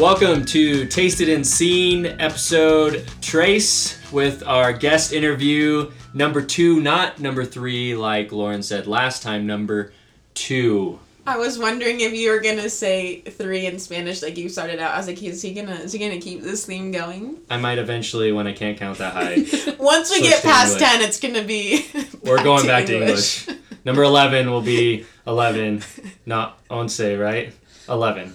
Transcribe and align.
Welcome 0.00 0.46
to 0.46 0.86
Tasted 0.86 1.28
and 1.28 1.46
Seen 1.46 2.06
episode 2.06 3.06
Trace 3.20 4.00
with 4.10 4.42
our 4.46 4.72
guest 4.72 5.12
interview 5.12 5.92
number 6.14 6.40
two, 6.40 6.80
not 6.80 7.20
number 7.20 7.44
three, 7.44 7.94
like 7.94 8.32
Lauren 8.32 8.62
said 8.62 8.86
last 8.86 9.22
time, 9.22 9.46
number 9.46 9.92
two. 10.32 10.98
I 11.26 11.36
was 11.36 11.58
wondering 11.58 12.00
if 12.00 12.14
you 12.14 12.30
were 12.30 12.40
gonna 12.40 12.70
say 12.70 13.20
three 13.20 13.66
in 13.66 13.78
Spanish 13.78 14.22
like 14.22 14.38
you 14.38 14.48
started 14.48 14.80
out. 14.80 14.94
I 14.94 14.96
was 14.96 15.06
like, 15.06 15.22
is 15.22 15.42
he 15.42 15.52
gonna 15.52 15.74
is 15.74 15.92
he 15.92 15.98
gonna 15.98 16.18
keep 16.18 16.40
this 16.40 16.64
theme 16.64 16.92
going? 16.92 17.36
I 17.50 17.58
might 17.58 17.76
eventually 17.76 18.32
when 18.32 18.46
I 18.46 18.54
can't 18.54 18.78
count 18.78 18.96
that 18.98 19.12
high. 19.12 19.34
Once 19.78 20.10
we 20.10 20.22
get 20.22 20.42
past 20.42 20.80
English. 20.80 20.90
ten, 20.90 21.02
it's 21.02 21.20
gonna 21.20 21.44
be. 21.44 21.86
We're 22.24 22.42
going 22.42 22.66
back 22.66 22.86
to 22.86 22.96
English. 22.98 23.48
Number 23.84 24.02
11 24.02 24.50
will 24.50 24.62
be 24.62 25.04
11, 25.26 25.82
not 26.24 26.58
once, 26.70 27.00
right? 27.00 27.52
11. 27.86 28.34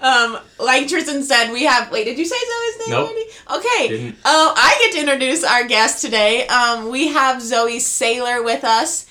Um, 0.00 0.38
like 0.58 0.88
Tristan 0.88 1.22
said, 1.22 1.52
we 1.52 1.64
have. 1.64 1.90
Wait, 1.90 2.04
did 2.04 2.18
you 2.18 2.24
say 2.24 2.36
Zoe's 2.36 2.78
name 2.88 2.90
Nope. 2.96 3.10
already? 3.10 3.66
Okay. 3.66 3.88
Didn't. 3.88 4.16
Oh, 4.24 4.54
I 4.56 4.78
get 4.82 4.92
to 4.94 5.00
introduce 5.00 5.44
our 5.44 5.66
guest 5.66 6.02
today. 6.02 6.46
Um, 6.46 6.88
we 6.90 7.08
have 7.08 7.42
Zoe 7.42 7.78
Sailor 7.78 8.42
with 8.42 8.64
us. 8.64 9.06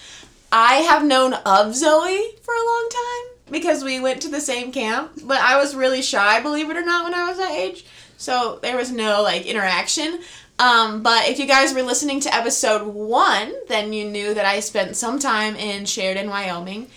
I 0.52 0.76
have 0.78 1.04
known 1.06 1.34
of 1.34 1.76
Zoe 1.76 2.24
for 2.42 2.54
a 2.54 2.66
long 2.66 2.90
time 2.92 3.52
because 3.52 3.84
we 3.84 4.00
went 4.00 4.22
to 4.24 4.30
the 4.30 4.42
same 4.42 4.72
camp, 4.72 5.12
but 5.24 5.38
I 5.40 5.58
was 5.58 5.76
really 5.76 6.02
shy, 6.02 6.40
believe 6.42 6.70
it 6.70 6.78
or 6.78 6.84
not, 6.86 7.04
when 7.04 7.14
I 7.14 7.28
was 7.28 7.38
that 7.38 7.52
age. 7.52 7.86
So 8.18 8.60
there 8.62 8.76
was 8.78 8.92
no 8.92 9.22
like 9.22 9.46
interaction. 9.46 10.20
Um, 10.58 11.04
but 11.04 11.30
if 11.30 11.40
you 11.40 11.46
guys 11.46 11.74
were 11.74 11.84
listening 11.84 12.20
to 12.22 12.36
episode 12.36 12.86
one, 12.86 13.54
then 13.70 13.94
you 13.94 14.10
knew 14.10 14.34
that 14.34 14.46
I 14.46 14.60
spent 14.60 14.98
some 14.98 15.18
time 15.18 15.56
in 15.56 15.86
Sheridan, 15.86 16.30
Wyoming. 16.30 16.88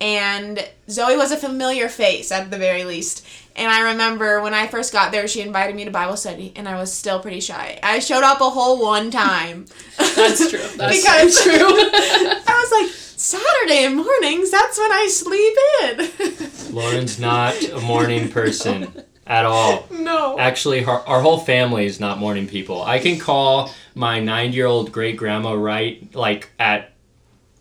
And 0.00 0.66
Zoe 0.88 1.16
was 1.16 1.30
a 1.30 1.36
familiar 1.36 1.88
face 1.88 2.32
at 2.32 2.50
the 2.50 2.56
very 2.56 2.84
least. 2.84 3.26
And 3.56 3.70
I 3.70 3.90
remember 3.90 4.40
when 4.40 4.54
I 4.54 4.66
first 4.66 4.92
got 4.92 5.12
there, 5.12 5.28
she 5.28 5.42
invited 5.42 5.76
me 5.76 5.84
to 5.84 5.90
Bible 5.90 6.16
study, 6.16 6.52
and 6.56 6.66
I 6.66 6.76
was 6.76 6.92
still 6.92 7.20
pretty 7.20 7.40
shy. 7.40 7.78
I 7.82 7.98
showed 7.98 8.22
up 8.22 8.40
a 8.40 8.48
whole 8.48 8.80
one 8.80 9.10
time. 9.10 9.66
That's 9.98 10.48
true. 10.48 10.58
That's 10.76 10.96
because 11.02 11.36
so 11.36 11.44
true. 11.44 11.58
I 11.68 12.68
was 12.70 12.82
like, 12.82 12.96
Saturday 13.20 13.88
mornings, 13.88 14.50
that's 14.50 14.78
when 14.78 14.90
I 14.90 15.06
sleep 15.08 15.54
in. 15.82 16.74
Lauren's 16.74 17.20
not 17.20 17.62
a 17.68 17.80
morning 17.80 18.30
person 18.30 18.90
at 19.26 19.44
all. 19.44 19.86
no. 19.90 20.38
Actually, 20.38 20.86
our, 20.86 21.06
our 21.06 21.20
whole 21.20 21.38
family 21.38 21.84
is 21.84 22.00
not 22.00 22.16
morning 22.18 22.48
people. 22.48 22.82
I 22.82 22.98
can 22.98 23.18
call 23.18 23.70
my 23.94 24.20
nine 24.20 24.54
year 24.54 24.64
old 24.64 24.90
great 24.90 25.18
grandma 25.18 25.52
right 25.52 26.14
like 26.14 26.48
at 26.58 26.89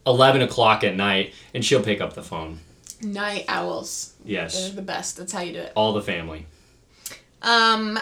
11 0.05 0.41
o'clock 0.41 0.83
at 0.83 0.95
night, 0.95 1.33
and 1.53 1.63
she'll 1.63 1.83
pick 1.83 2.01
up 2.01 2.13
the 2.13 2.23
phone. 2.23 2.59
Night 3.01 3.45
owls. 3.47 4.13
They're 4.23 4.33
Yes, 4.33 4.71
the 4.71 4.81
best. 4.81 5.17
That's 5.17 5.31
how 5.31 5.41
you 5.41 5.53
do 5.53 5.59
it. 5.59 5.71
all 5.75 5.93
the 5.93 6.01
family. 6.01 6.45
Um, 7.41 7.97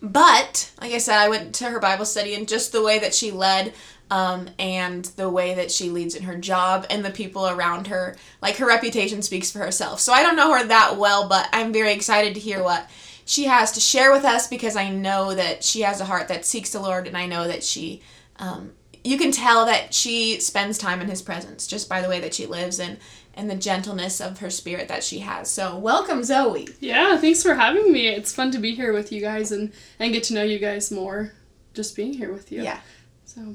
but 0.00 0.70
like 0.80 0.92
I 0.92 0.98
said, 0.98 1.18
I 1.18 1.28
went 1.28 1.54
to 1.56 1.68
her 1.70 1.80
Bible 1.80 2.04
study, 2.04 2.34
and 2.34 2.48
just 2.48 2.72
the 2.72 2.82
way 2.82 2.98
that 3.00 3.14
she 3.14 3.30
led, 3.30 3.74
um, 4.10 4.48
and 4.58 5.04
the 5.16 5.28
way 5.28 5.54
that 5.54 5.70
she 5.70 5.90
leads 5.90 6.14
in 6.14 6.22
her 6.22 6.36
job, 6.36 6.86
and 6.88 7.04
the 7.04 7.10
people 7.10 7.46
around 7.48 7.88
her, 7.88 8.16
like 8.40 8.56
her 8.56 8.66
reputation 8.66 9.20
speaks 9.22 9.50
for 9.50 9.58
herself. 9.58 10.00
So 10.00 10.12
I 10.12 10.22
don't 10.22 10.36
know 10.36 10.52
her 10.56 10.64
that 10.66 10.96
well, 10.96 11.28
but 11.28 11.48
I'm 11.52 11.72
very 11.72 11.92
excited 11.92 12.34
to 12.34 12.40
hear 12.40 12.62
what 12.62 12.88
she 13.26 13.44
has 13.44 13.72
to 13.72 13.80
share 13.80 14.10
with 14.10 14.24
us 14.24 14.46
because 14.46 14.76
I 14.76 14.88
know 14.88 15.34
that 15.34 15.62
she 15.62 15.82
has 15.82 16.00
a 16.00 16.06
heart 16.06 16.28
that 16.28 16.46
seeks 16.46 16.70
the 16.70 16.80
Lord, 16.80 17.06
and 17.06 17.16
I 17.16 17.26
know 17.26 17.46
that 17.48 17.62
she, 17.62 18.00
um, 18.38 18.72
you 19.08 19.16
can 19.16 19.32
tell 19.32 19.64
that 19.64 19.94
she 19.94 20.38
spends 20.38 20.76
time 20.76 21.00
in 21.00 21.08
His 21.08 21.22
presence 21.22 21.66
just 21.66 21.88
by 21.88 22.02
the 22.02 22.08
way 22.08 22.20
that 22.20 22.34
she 22.34 22.46
lives 22.46 22.78
and 22.78 22.98
and 23.32 23.48
the 23.48 23.54
gentleness 23.54 24.20
of 24.20 24.40
her 24.40 24.50
spirit 24.50 24.88
that 24.88 25.02
she 25.04 25.20
has. 25.20 25.50
So 25.50 25.78
welcome, 25.78 26.24
Zoe. 26.24 26.68
yeah, 26.80 27.16
thanks 27.16 27.42
for 27.42 27.54
having 27.54 27.92
me. 27.92 28.08
It's 28.08 28.34
fun 28.34 28.50
to 28.50 28.58
be 28.58 28.74
here 28.74 28.92
with 28.92 29.10
you 29.10 29.22
guys 29.22 29.50
and 29.50 29.72
and 29.98 30.12
get 30.12 30.24
to 30.24 30.34
know 30.34 30.42
you 30.42 30.58
guys 30.58 30.90
more 30.90 31.32
just 31.72 31.96
being 31.96 32.12
here 32.12 32.32
with 32.32 32.52
you. 32.52 32.62
Yeah. 32.62 32.80
So 33.24 33.54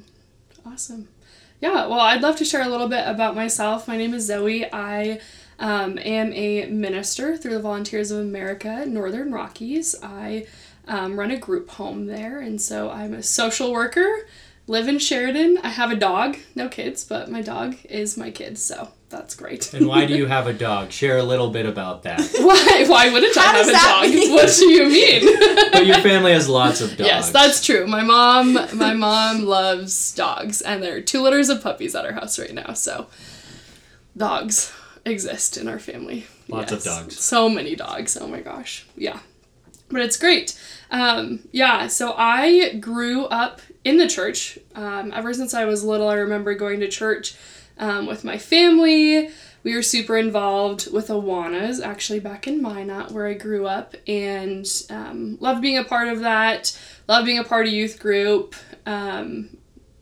awesome. 0.66 1.09
Yeah, 1.61 1.88
well, 1.88 2.00
I'd 2.00 2.22
love 2.22 2.35
to 2.38 2.45
share 2.45 2.63
a 2.63 2.69
little 2.69 2.89
bit 2.89 3.07
about 3.07 3.35
myself. 3.35 3.88
My 3.88 3.95
name 3.95 4.13
is 4.13 4.25
Zoe. 4.25 4.66
I 4.73 5.22
um, 5.59 5.97
am 6.00 6.33
a 6.33 6.66
minister 6.66 7.38
through 7.38 7.53
the 7.53 7.61
Volunteers 7.61 8.11
of 8.11 8.19
America, 8.19 8.85
Northern 8.85 9.31
Rockies. 9.31 9.95
I 10.01 10.47
um, 10.88 11.17
run 11.17 11.31
a 11.31 11.38
group 11.38 11.69
home 11.69 12.07
there, 12.07 12.39
and 12.39 12.61
so 12.61 12.89
I'm 12.89 13.13
a 13.13 13.23
social 13.23 13.72
worker. 13.72 14.25
Live 14.66 14.88
in 14.88 14.97
Sheridan. 14.97 15.57
I 15.62 15.68
have 15.69 15.91
a 15.91 15.96
dog, 15.96 16.38
no 16.56 16.69
kids, 16.69 17.03
but 17.03 17.29
my 17.29 17.41
dog 17.41 17.75
is 17.90 18.16
my 18.16 18.31
kid, 18.31 18.57
so 18.57 18.90
that's 19.09 19.35
great. 19.35 19.74
And 19.74 19.88
why 19.88 20.06
do 20.06 20.16
you 20.16 20.25
have 20.35 20.47
a 20.47 20.53
dog? 20.53 20.91
Share 20.91 21.18
a 21.18 21.24
little 21.24 21.50
bit 21.50 21.66
about 21.66 22.03
that. 22.03 22.22
Why? 22.40 22.85
Why 22.88 23.12
wouldn't 23.12 23.38
I 23.38 23.41
have 23.41 23.68
a 23.68 23.72
dog? 23.74 24.03
mean? 24.09 24.31
What 24.34 24.56
do 24.57 24.69
you 24.69 24.85
mean? 24.88 25.69
But 25.74 25.85
your 25.88 25.97
family 25.97 26.31
has 26.34 26.47
lots 26.47 26.81
of 26.81 26.91
dogs. 26.91 27.00
yes, 27.00 27.31
that's 27.31 27.66
true. 27.66 27.88
My 27.88 28.03
mom, 28.03 28.53
my 28.74 28.94
mom 28.94 29.41
loves 29.44 30.13
dogs, 30.13 30.62
and 30.62 30.81
there 30.84 30.95
are 30.95 31.01
two 31.01 31.22
litters 31.22 31.50
of 31.50 31.62
puppies 31.63 31.95
at 31.95 32.06
our 32.06 32.12
house 32.13 32.38
right 32.40 32.53
now. 32.53 32.74
So, 32.74 33.07
dogs 34.16 34.72
exist 35.03 35.57
in 35.57 35.68
our 35.68 35.80
family. 35.80 36.28
Lots 36.47 36.72
of 36.72 36.84
dogs. 36.84 37.19
So 37.19 37.50
many 37.50 37.75
dogs. 37.75 38.16
Oh 38.16 38.28
my 38.28 38.40
gosh. 38.41 38.85
Yeah, 38.95 39.19
but 39.90 40.01
it's 40.01 40.16
great. 40.16 40.57
Um, 40.91 41.40
yeah. 41.51 41.88
So 41.88 42.13
I 42.16 42.75
grew 42.75 43.25
up 43.25 43.62
in 43.83 43.97
the 43.97 44.07
church. 44.07 44.57
Um, 44.75 45.11
ever 45.13 45.33
since 45.33 45.53
I 45.53 45.66
was 45.66 45.83
little, 45.83 46.07
I 46.07 46.16
remember 46.16 46.53
going 46.55 46.79
to 46.79 46.88
church 46.88 47.35
um, 47.77 48.05
with 48.05 48.23
my 48.23 48.38
family. 48.38 49.29
We 49.63 49.75
were 49.75 49.81
super 49.81 50.17
involved 50.17 50.91
with 50.91 51.07
Awanas, 51.07 51.81
actually 51.81 52.19
back 52.19 52.47
in 52.47 52.61
Minot, 52.61 53.11
where 53.11 53.27
I 53.27 53.33
grew 53.33 53.66
up, 53.66 53.95
and 54.07 54.67
um, 54.89 55.38
loved 55.39 55.61
being 55.61 55.77
a 55.77 55.85
part 55.85 56.09
of 56.09 56.19
that. 56.19 56.77
Loved 57.07 57.25
being 57.25 57.39
a 57.39 57.45
part 57.45 57.67
of 57.67 57.73
youth 57.73 57.99
group. 57.99 58.55
Um, 58.85 59.57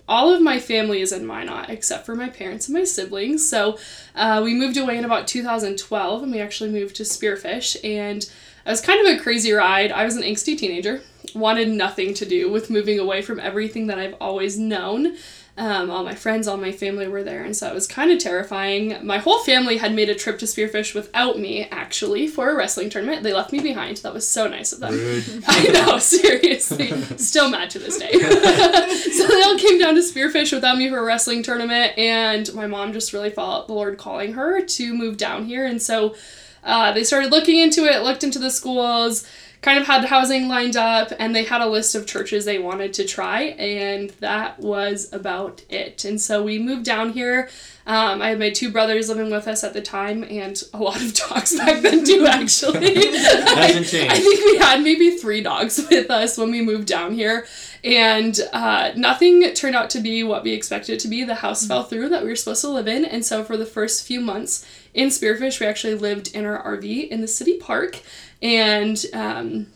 all 0.07 0.33
of 0.33 0.41
my 0.41 0.59
family 0.59 1.01
is 1.01 1.11
in 1.11 1.25
Minot 1.25 1.69
except 1.69 2.05
for 2.05 2.15
my 2.15 2.27
parents 2.27 2.67
and 2.67 2.77
my 2.77 2.83
siblings. 2.83 3.47
So 3.47 3.77
uh, 4.15 4.41
we 4.43 4.53
moved 4.53 4.77
away 4.77 4.97
in 4.97 5.05
about 5.05 5.27
2012, 5.27 6.23
and 6.23 6.31
we 6.31 6.39
actually 6.39 6.71
moved 6.71 6.95
to 6.97 7.03
Spearfish, 7.03 7.77
and 7.83 8.23
it 8.23 8.69
was 8.69 8.81
kind 8.81 9.07
of 9.07 9.15
a 9.15 9.21
crazy 9.21 9.51
ride. 9.51 9.91
I 9.91 10.05
was 10.05 10.15
an 10.15 10.23
angsty 10.23 10.57
teenager, 10.57 11.01
wanted 11.35 11.69
nothing 11.69 12.13
to 12.15 12.25
do 12.25 12.51
with 12.51 12.69
moving 12.69 12.99
away 12.99 13.21
from 13.21 13.39
everything 13.39 13.87
that 13.87 13.99
I've 13.99 14.15
always 14.19 14.57
known. 14.57 15.15
Um, 15.57 15.91
all 15.91 16.03
my 16.03 16.15
friends, 16.15 16.47
all 16.47 16.55
my 16.55 16.71
family 16.71 17.07
were 17.09 17.23
there, 17.23 17.43
and 17.43 17.55
so 17.55 17.67
it 17.67 17.73
was 17.73 17.85
kind 17.85 18.09
of 18.09 18.19
terrifying. 18.19 19.05
My 19.05 19.17
whole 19.17 19.39
family 19.39 19.77
had 19.77 19.93
made 19.93 20.09
a 20.09 20.15
trip 20.15 20.39
to 20.39 20.45
Spearfish 20.45 20.95
without 20.95 21.37
me, 21.37 21.65
actually, 21.65 22.27
for 22.27 22.49
a 22.49 22.55
wrestling 22.55 22.89
tournament. 22.89 23.21
They 23.21 23.33
left 23.33 23.51
me 23.51 23.59
behind. 23.59 23.97
That 23.97 24.13
was 24.13 24.27
so 24.27 24.47
nice 24.47 24.71
of 24.71 24.79
them. 24.79 24.93
Rude. 24.93 25.43
I 25.47 25.67
know, 25.67 25.97
seriously. 25.97 26.91
Still 27.17 27.49
mad 27.49 27.69
to 27.71 27.79
this 27.79 27.99
day. 27.99 28.11
so 29.11 29.27
they 29.27 29.41
all 29.43 29.57
came 29.57 29.77
down 29.77 29.95
to 29.95 30.01
Spearfish 30.01 30.53
without 30.53 30.77
me 30.77 30.89
for 30.89 30.99
a 30.99 31.03
wrestling 31.03 31.43
tournament, 31.43 31.97
and 31.97 32.51
my 32.53 32.65
mom 32.65 32.93
just 32.93 33.11
really 33.11 33.29
felt 33.29 33.67
the 33.67 33.73
Lord 33.73 33.97
calling 33.97 34.33
her 34.33 34.61
to 34.61 34.93
move 34.93 35.17
down 35.17 35.45
here. 35.45 35.65
And 35.65 35.81
so 35.81 36.15
uh, 36.63 36.93
they 36.93 37.03
started 37.03 37.29
looking 37.29 37.59
into 37.59 37.83
it, 37.85 38.03
looked 38.03 38.23
into 38.23 38.39
the 38.39 38.51
schools, 38.51 39.27
kind 39.61 39.77
of 39.77 39.85
had 39.85 40.05
housing 40.05 40.47
lined 40.47 40.75
up, 40.75 41.11
and 41.19 41.35
they 41.35 41.43
had 41.43 41.61
a 41.61 41.67
list 41.67 41.93
of 41.93 42.07
churches 42.07 42.45
they 42.45 42.57
wanted 42.57 42.93
to 42.95 43.05
try, 43.05 43.41
and 43.41 44.09
that 44.19 44.59
was 44.59 45.11
about 45.13 45.63
it. 45.69 46.03
And 46.03 46.19
so 46.19 46.41
we 46.41 46.57
moved 46.57 46.83
down 46.83 47.13
here. 47.13 47.47
Um, 47.85 48.21
I 48.21 48.29
had 48.29 48.39
my 48.39 48.49
two 48.49 48.71
brothers 48.71 49.09
living 49.09 49.31
with 49.31 49.47
us 49.47 49.63
at 49.63 49.73
the 49.73 49.81
time, 49.81 50.23
and 50.23 50.61
a 50.73 50.77
lot 50.77 51.01
of 51.01 51.13
dogs 51.29 51.55
back 51.55 51.81
then 51.81 52.03
too. 52.03 52.25
Actually, 52.25 52.95
Hasn't 53.11 53.87
changed. 53.87 54.11
I 54.11 54.19
think 54.19 54.45
we 54.45 54.57
had 54.57 54.81
maybe 54.81 55.11
three 55.11 55.41
dogs 55.41 55.77
with 55.91 56.09
us 56.09 56.39
when 56.39 56.49
we 56.49 56.61
moved 56.61 56.87
down 56.87 57.13
here, 57.13 57.45
and 57.83 58.39
uh, 58.53 58.91
nothing 58.95 59.43
turned 59.53 59.75
out 59.75 59.91
to 59.91 59.99
be 59.99 60.23
what 60.23 60.43
we 60.43 60.53
expected 60.53 60.93
it 60.93 60.99
to 61.01 61.07
be. 61.07 61.23
The 61.23 61.35
house 61.35 61.67
fell 61.67 61.83
through 61.83 62.09
that 62.09 62.23
we 62.23 62.29
were 62.29 62.35
supposed 62.35 62.61
to 62.61 62.69
live 62.69 62.87
in, 62.87 63.05
and 63.05 63.23
so 63.23 63.43
for 63.43 63.57
the 63.57 63.65
first 63.65 64.07
few 64.07 64.21
months 64.21 64.65
in 64.93 65.09
Spearfish, 65.09 65.59
we 65.59 65.65
actually 65.65 65.95
lived 65.95 66.35
in 66.35 66.45
our 66.45 66.77
RV 66.77 67.09
in 67.09 67.21
the 67.21 67.27
city 67.27 67.57
park, 67.57 67.99
and 68.41 69.03
um, 69.13 69.67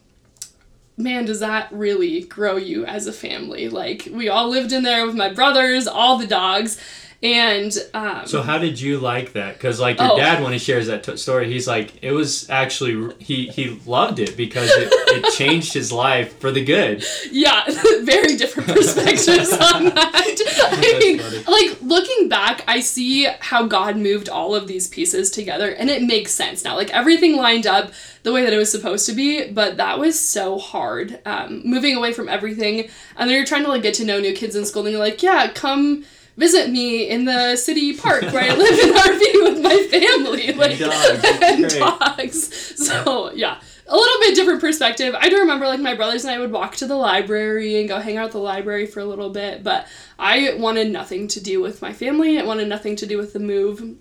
man, 0.98 1.26
does 1.26 1.40
that 1.40 1.72
really 1.72 2.22
grow 2.24 2.56
you 2.58 2.86
as 2.86 3.08
a 3.08 3.14
family? 3.14 3.70
Like 3.70 4.08
we 4.12 4.30
all 4.30 4.50
lived 4.50 4.72
in 4.72 4.84
there 4.84 5.06
with 5.06 5.16
my 5.16 5.34
brothers, 5.34 5.88
all 5.88 6.18
the 6.18 6.28
dogs, 6.28 6.80
and 7.26 7.76
um, 7.94 8.28
So 8.28 8.42
how 8.42 8.58
did 8.58 8.80
you 8.80 9.00
like 9.00 9.34
that? 9.34 9.56
Because 9.56 9.80
like 9.80 10.00
your 10.00 10.12
Oh. 10.14 10.18
dad, 10.18 10.44
when 10.44 10.54
he 10.54 10.60
shares 10.60 10.88
that 10.88 11.04
t- 11.04 11.18
story, 11.18 11.52
he's 11.52 11.68
like, 11.68 11.92
it 12.04 12.12
was 12.12 12.50
actually 12.50 13.14
he 13.20 13.48
he 13.48 13.80
loved 13.86 14.20
it 14.20 14.38
because 14.38 14.70
it, 14.72 14.90
it 14.92 15.34
changed 15.38 15.74
his 15.74 15.92
life 15.92 16.38
for 16.40 16.52
the 16.52 16.64
good. 16.64 17.04
yeah, 17.32 17.64
very 18.04 18.36
different 18.36 18.70
perspectives 18.70 19.52
on 19.74 19.86
that. 19.86 20.38
I 20.62 21.00
mean, 21.00 21.18
like 21.48 21.82
looking 21.82 22.30
back, 22.30 22.64
I 22.68 22.80
see 22.82 23.28
how 23.40 23.66
God 23.66 23.98
moved 23.98 24.30
all 24.30 24.54
of 24.54 24.68
these 24.68 24.88
pieces 24.88 25.32
together, 25.32 25.70
and 25.72 25.90
it 25.90 26.04
makes 26.04 26.32
sense 26.32 26.64
now. 26.64 26.76
Like 26.76 26.92
everything 26.94 27.38
lined 27.38 27.66
up 27.66 27.92
the 28.24 28.34
way 28.34 28.44
that 28.44 28.54
it 28.54 28.58
was 28.58 28.72
supposed 28.72 29.06
to 29.08 29.14
be, 29.14 29.52
but 29.52 29.78
that 29.78 30.00
was 30.00 30.20
so 30.20 30.58
hard. 30.58 31.20
Um, 31.26 31.62
moving 31.64 31.96
away 31.96 32.12
from 32.14 32.28
everything, 32.30 32.90
and 33.18 33.30
then 33.30 33.36
you're 33.36 33.46
trying 33.46 33.64
to 33.64 33.70
like 33.70 33.82
get 33.84 33.94
to 33.96 34.06
know 34.06 34.20
new 34.20 34.34
kids 34.34 34.56
in 34.56 34.66
school, 34.66 34.84
and 34.86 34.92
you're 34.92 35.00
like, 35.00 35.22
yeah, 35.24 35.48
come 35.54 36.04
visit 36.38 36.70
me 36.70 37.10
in 37.10 37.26
the 37.26 37.56
city 37.56 37.96
park 37.96 38.24
where 38.24 38.44
I 38.44 38.56
live 38.56 38.80
in 38.80 38.94
RV 38.94 39.44
with 39.44 39.64
my 39.64 39.88
family. 39.90 40.54
Like, 40.54 40.78
dogs, 40.80 41.22
that's 41.22 41.42
and 41.42 41.70
dogs. 41.70 42.88
So, 42.88 43.32
yeah. 43.34 43.60
A 43.88 43.96
little 43.96 44.20
bit 44.22 44.36
different 44.36 44.62
perspective. 44.62 45.14
I 45.18 45.30
do 45.30 45.38
remember 45.38 45.68
like 45.68 45.80
my 45.80 45.94
brothers 45.94 46.26
and 46.26 46.34
I 46.34 46.40
would 46.40 46.52
walk 46.52 46.76
to 46.78 46.88
the 46.88 46.96
library 46.96 47.80
and 47.80 47.88
go 47.88 48.00
hang 48.00 48.18
out 48.18 48.28
at 48.28 48.32
the 48.32 48.40
library 48.40 48.88
for 48.88 49.00
a 49.00 49.06
little 49.06 49.30
bit, 49.30 49.64
but 49.64 49.88
I 50.18 50.56
wanted 50.58 50.92
nothing 50.92 51.28
to 51.30 51.40
do 51.40 51.62
with 51.62 51.84
my 51.84 51.94
family. 51.94 52.38
It 52.38 52.48
wanted 52.48 52.68
nothing 52.68 52.96
to 52.98 53.06
do 53.06 53.18
with 53.20 53.34
the 53.34 53.40
move. 53.40 53.98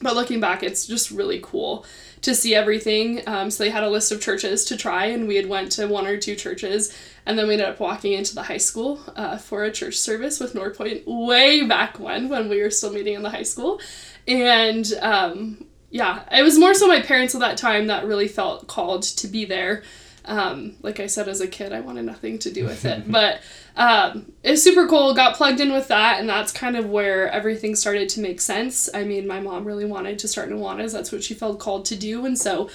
But 0.00 0.14
looking 0.14 0.38
back, 0.38 0.62
it's 0.62 0.86
just 0.86 1.10
really 1.10 1.40
cool 1.42 1.84
to 2.24 2.34
see 2.34 2.54
everything. 2.54 3.22
Um, 3.26 3.50
so 3.50 3.64
they 3.64 3.70
had 3.70 3.84
a 3.84 3.90
list 3.90 4.10
of 4.10 4.20
churches 4.20 4.64
to 4.66 4.76
try, 4.76 5.06
and 5.06 5.28
we 5.28 5.36
had 5.36 5.46
went 5.46 5.72
to 5.72 5.86
one 5.86 6.06
or 6.06 6.16
two 6.16 6.34
churches, 6.34 6.96
and 7.26 7.38
then 7.38 7.46
we 7.46 7.54
ended 7.54 7.68
up 7.68 7.80
walking 7.80 8.14
into 8.14 8.34
the 8.34 8.42
high 8.42 8.58
school 8.58 9.00
uh, 9.14 9.36
for 9.36 9.64
a 9.64 9.70
church 9.70 9.96
service 9.96 10.40
with 10.40 10.54
Northpoint 10.54 11.04
way 11.06 11.66
back 11.66 12.00
when, 12.00 12.28
when 12.30 12.48
we 12.48 12.62
were 12.62 12.70
still 12.70 12.92
meeting 12.92 13.14
in 13.14 13.22
the 13.22 13.30
high 13.30 13.42
school, 13.42 13.78
and 14.26 14.90
um, 15.02 15.66
yeah, 15.90 16.24
it 16.32 16.42
was 16.42 16.58
more 16.58 16.72
so 16.72 16.88
my 16.88 17.02
parents 17.02 17.34
at 17.34 17.40
that 17.42 17.58
time 17.58 17.88
that 17.88 18.06
really 18.06 18.28
felt 18.28 18.66
called 18.66 19.02
to 19.02 19.28
be 19.28 19.44
there. 19.44 19.82
Um, 20.26 20.76
like 20.82 21.00
I 21.00 21.06
said, 21.06 21.28
as 21.28 21.40
a 21.40 21.46
kid, 21.46 21.72
I 21.72 21.80
wanted 21.80 22.04
nothing 22.04 22.38
to 22.40 22.50
do 22.50 22.64
with 22.64 22.84
it, 22.84 23.10
but 23.10 23.40
um, 23.76 24.32
it's 24.42 24.62
super 24.62 24.86
cool. 24.86 25.14
Got 25.14 25.36
plugged 25.36 25.60
in 25.60 25.72
with 25.72 25.88
that, 25.88 26.20
and 26.20 26.28
that's 26.28 26.52
kind 26.52 26.76
of 26.76 26.88
where 26.88 27.30
everything 27.30 27.76
started 27.76 28.08
to 28.10 28.20
make 28.20 28.40
sense. 28.40 28.88
I 28.94 29.04
mean, 29.04 29.26
my 29.26 29.40
mom 29.40 29.64
really 29.64 29.84
wanted 29.84 30.18
to 30.20 30.28
start 30.28 30.48
Awanas. 30.50 30.92
That's 30.92 31.12
what 31.12 31.22
she 31.22 31.34
felt 31.34 31.58
called 31.58 31.84
to 31.86 31.96
do, 31.96 32.24
and 32.24 32.38
so 32.38 32.70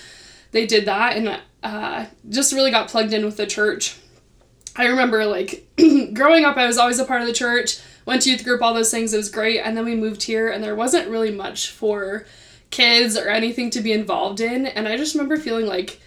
they 0.52 0.66
did 0.66 0.86
that, 0.86 1.18
and 1.18 1.40
uh, 1.64 2.06
just 2.30 2.54
really 2.54 2.72
got 2.72 2.90
plugged 2.90 3.14
in 3.14 3.26
with 3.26 3.38
the 3.38 3.48
church. 3.48 3.98
I 4.76 4.86
remember 4.86 5.26
like 5.26 5.68
growing 6.14 6.46
up, 6.46 6.58
I 6.58 6.68
was 6.68 6.78
always 6.78 7.00
a 7.00 7.06
part 7.06 7.22
of 7.22 7.28
the 7.28 7.34
church. 7.34 7.80
Went 8.06 8.24
to 8.24 8.32
youth 8.32 8.44
group, 8.44 8.62
all 8.62 8.74
those 8.74 8.92
things. 8.92 9.14
It 9.14 9.18
was 9.18 9.30
great, 9.30 9.60
and 9.60 9.76
then 9.76 9.86
we 9.86 9.96
moved 9.96 10.24
here, 10.24 10.50
and 10.50 10.64
there 10.64 10.76
wasn't 10.76 11.10
really 11.10 11.32
much 11.32 11.70
for 11.70 12.26
kids 12.70 13.18
or 13.18 13.28
anything 13.30 13.70
to 13.72 13.82
be 13.82 13.92
involved 13.92 14.40
in, 14.40 14.66
and 14.68 14.88
I 14.88 14.98
just 14.98 15.16
remember 15.16 15.38
feeling 15.38 15.66
like 15.66 16.00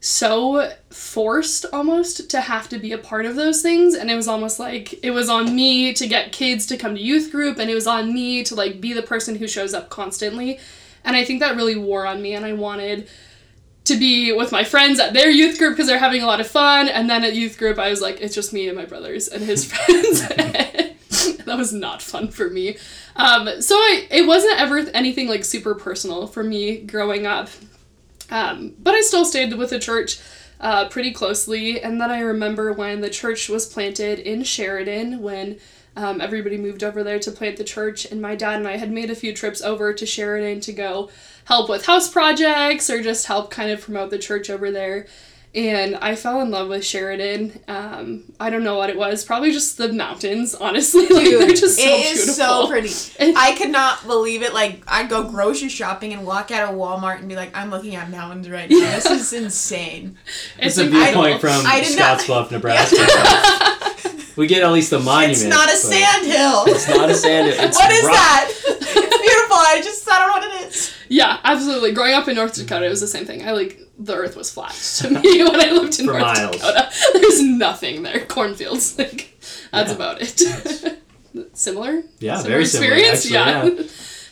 so 0.00 0.72
forced 0.90 1.66
almost 1.72 2.30
to 2.30 2.40
have 2.40 2.68
to 2.68 2.78
be 2.78 2.92
a 2.92 2.98
part 2.98 3.26
of 3.26 3.34
those 3.34 3.62
things. 3.62 3.94
And 3.94 4.10
it 4.10 4.14
was 4.14 4.28
almost 4.28 4.58
like 4.58 5.04
it 5.04 5.10
was 5.10 5.28
on 5.28 5.54
me 5.54 5.92
to 5.94 6.06
get 6.06 6.32
kids 6.32 6.66
to 6.66 6.76
come 6.76 6.94
to 6.94 7.00
youth 7.00 7.32
group 7.32 7.58
and 7.58 7.68
it 7.68 7.74
was 7.74 7.86
on 7.86 8.12
me 8.14 8.44
to 8.44 8.54
like 8.54 8.80
be 8.80 8.92
the 8.92 9.02
person 9.02 9.36
who 9.36 9.48
shows 9.48 9.74
up 9.74 9.88
constantly. 9.90 10.58
And 11.04 11.16
i 11.16 11.24
think 11.24 11.40
that 11.40 11.56
really 11.56 11.76
wore 11.76 12.06
on 12.06 12.20
me 12.22 12.34
and 12.34 12.44
i 12.44 12.52
wanted 12.52 13.08
to 13.84 13.96
be 13.96 14.32
with 14.32 14.52
my 14.52 14.64
friends 14.64 15.00
at 15.00 15.14
their 15.14 15.30
youth 15.30 15.58
group 15.58 15.72
because 15.72 15.86
they're 15.86 15.98
having 15.98 16.22
a 16.22 16.26
lot 16.26 16.40
of 16.40 16.46
fun. 16.46 16.88
And 16.88 17.08
then 17.08 17.24
at 17.24 17.34
youth 17.34 17.58
group 17.58 17.78
i 17.78 17.90
was 17.90 18.00
like 18.00 18.20
it's 18.20 18.34
just 18.34 18.52
me 18.52 18.68
and 18.68 18.76
my 18.76 18.84
brothers 18.84 19.28
and 19.28 19.42
his 19.42 19.64
friends. 19.72 20.22
That 21.48 21.56
was 21.56 21.72
not 21.72 22.02
fun 22.02 22.28
for 22.28 22.50
me. 22.50 22.76
Um, 23.16 23.62
so 23.62 23.74
I, 23.74 24.06
it 24.10 24.26
wasn't 24.26 24.60
ever 24.60 24.80
anything 24.92 25.28
like 25.28 25.46
super 25.46 25.74
personal 25.74 26.26
for 26.26 26.44
me 26.44 26.76
growing 26.76 27.26
up 27.26 27.48
um, 28.30 28.74
but 28.78 28.94
I 28.94 29.00
still 29.00 29.24
stayed 29.24 29.52
with 29.54 29.70
the 29.70 29.78
church 29.78 30.18
uh, 30.60 30.88
pretty 30.88 31.12
closely. 31.12 31.80
And 31.80 32.00
then 32.00 32.10
I 32.10 32.20
remember 32.20 32.72
when 32.72 33.00
the 33.00 33.10
church 33.10 33.48
was 33.48 33.66
planted 33.66 34.18
in 34.18 34.42
Sheridan, 34.42 35.22
when 35.22 35.58
um, 35.96 36.20
everybody 36.20 36.56
moved 36.56 36.84
over 36.84 37.02
there 37.02 37.18
to 37.18 37.32
plant 37.32 37.56
the 37.56 37.64
church, 37.64 38.04
and 38.04 38.22
my 38.22 38.34
dad 38.34 38.58
and 38.58 38.68
I 38.68 38.76
had 38.76 38.90
made 38.90 39.10
a 39.10 39.16
few 39.16 39.32
trips 39.32 39.60
over 39.60 39.92
to 39.92 40.06
Sheridan 40.06 40.60
to 40.60 40.72
go 40.72 41.10
help 41.44 41.68
with 41.68 41.86
house 41.86 42.08
projects 42.08 42.88
or 42.88 43.02
just 43.02 43.26
help 43.26 43.50
kind 43.50 43.70
of 43.70 43.80
promote 43.80 44.10
the 44.10 44.18
church 44.18 44.50
over 44.50 44.70
there. 44.70 45.06
And 45.54 45.96
I 45.96 46.14
fell 46.14 46.40
in 46.42 46.50
love 46.50 46.68
with 46.68 46.84
Sheridan. 46.84 47.58
Um, 47.68 48.24
I 48.38 48.50
don't 48.50 48.62
know 48.64 48.76
what 48.76 48.90
it 48.90 48.98
was. 48.98 49.24
Probably 49.24 49.50
just 49.50 49.78
the 49.78 49.90
mountains, 49.92 50.54
honestly. 50.54 51.06
Like, 51.10 51.30
they're 51.30 51.48
just 51.48 51.78
so 51.78 51.82
it 51.84 52.06
is 52.12 52.24
beautiful. 52.26 52.34
so 52.34 52.68
pretty. 52.68 52.90
And- 53.18 53.36
I 53.36 53.54
could 53.56 53.70
not 53.70 54.06
believe 54.06 54.42
it. 54.42 54.52
Like 54.52 54.82
I'd 54.86 55.08
go 55.08 55.24
grocery 55.28 55.70
shopping 55.70 56.12
and 56.12 56.26
walk 56.26 56.50
out 56.50 56.70
of 56.72 56.78
Walmart 56.78 57.18
and 57.20 57.28
be 57.28 57.34
like, 57.34 57.56
"I'm 57.56 57.70
looking 57.70 57.96
at 57.96 58.10
mountains 58.10 58.48
right 58.48 58.68
now. 58.70 58.76
This 58.78 59.06
is 59.06 59.32
insane." 59.32 60.16
It's 60.58 60.76
a 60.78 60.84
viewpoint 60.86 61.40
from 61.40 61.62
I 61.66 61.80
not- 61.96 62.18
Scottsbluff, 62.20 62.50
Nebraska. 62.52 62.98
we 64.36 64.46
get 64.46 64.62
at 64.62 64.70
least 64.70 64.90
the 64.90 64.98
monument. 65.00 65.32
it's 65.32 65.44
not 65.44 65.64
a 65.68 65.72
but 65.72 65.76
sand 65.78 66.26
hill. 66.26 66.64
It's 66.66 66.88
not 66.88 67.08
a 67.10 67.14
sand. 67.14 67.48
It's 67.48 67.76
what 67.76 67.90
is 67.90 68.04
rock. 68.04 68.12
that? 68.14 68.48
it's 68.50 68.92
beautiful. 68.92 69.56
I 69.56 69.80
just 69.82 70.08
I 70.08 70.18
don't 70.18 70.28
know 70.28 70.48
what 70.48 70.62
it 70.62 70.68
is. 70.68 70.94
Yeah, 71.08 71.38
absolutely. 71.44 71.92
Growing 71.92 72.14
up 72.14 72.28
in 72.28 72.36
North 72.36 72.54
Dakota, 72.54 72.86
it 72.86 72.90
was 72.90 73.00
the 73.00 73.06
same 73.06 73.24
thing. 73.24 73.46
I 73.46 73.52
like 73.52 73.80
the 73.98 74.14
earth 74.14 74.36
was 74.36 74.50
flat 74.50 74.72
to 74.98 75.10
me 75.22 75.42
when 75.42 75.60
I 75.60 75.70
lived 75.72 75.98
in 76.00 76.06
For 76.06 76.12
North 76.12 76.22
miles. 76.22 76.56
Dakota. 76.56 76.90
There's 77.14 77.42
nothing 77.42 78.02
there. 78.02 78.24
Cornfields. 78.26 78.98
Like 78.98 79.34
that's 79.72 79.90
Yeah. 79.90 79.94
about 79.96 80.18
it. 80.20 80.98
similar? 81.54 82.02
Yeah, 82.20 82.36
Similar 82.36 82.50
very 82.50 82.66
similar. 82.66 82.92
experience? 82.94 83.32
Actually, 83.32 83.84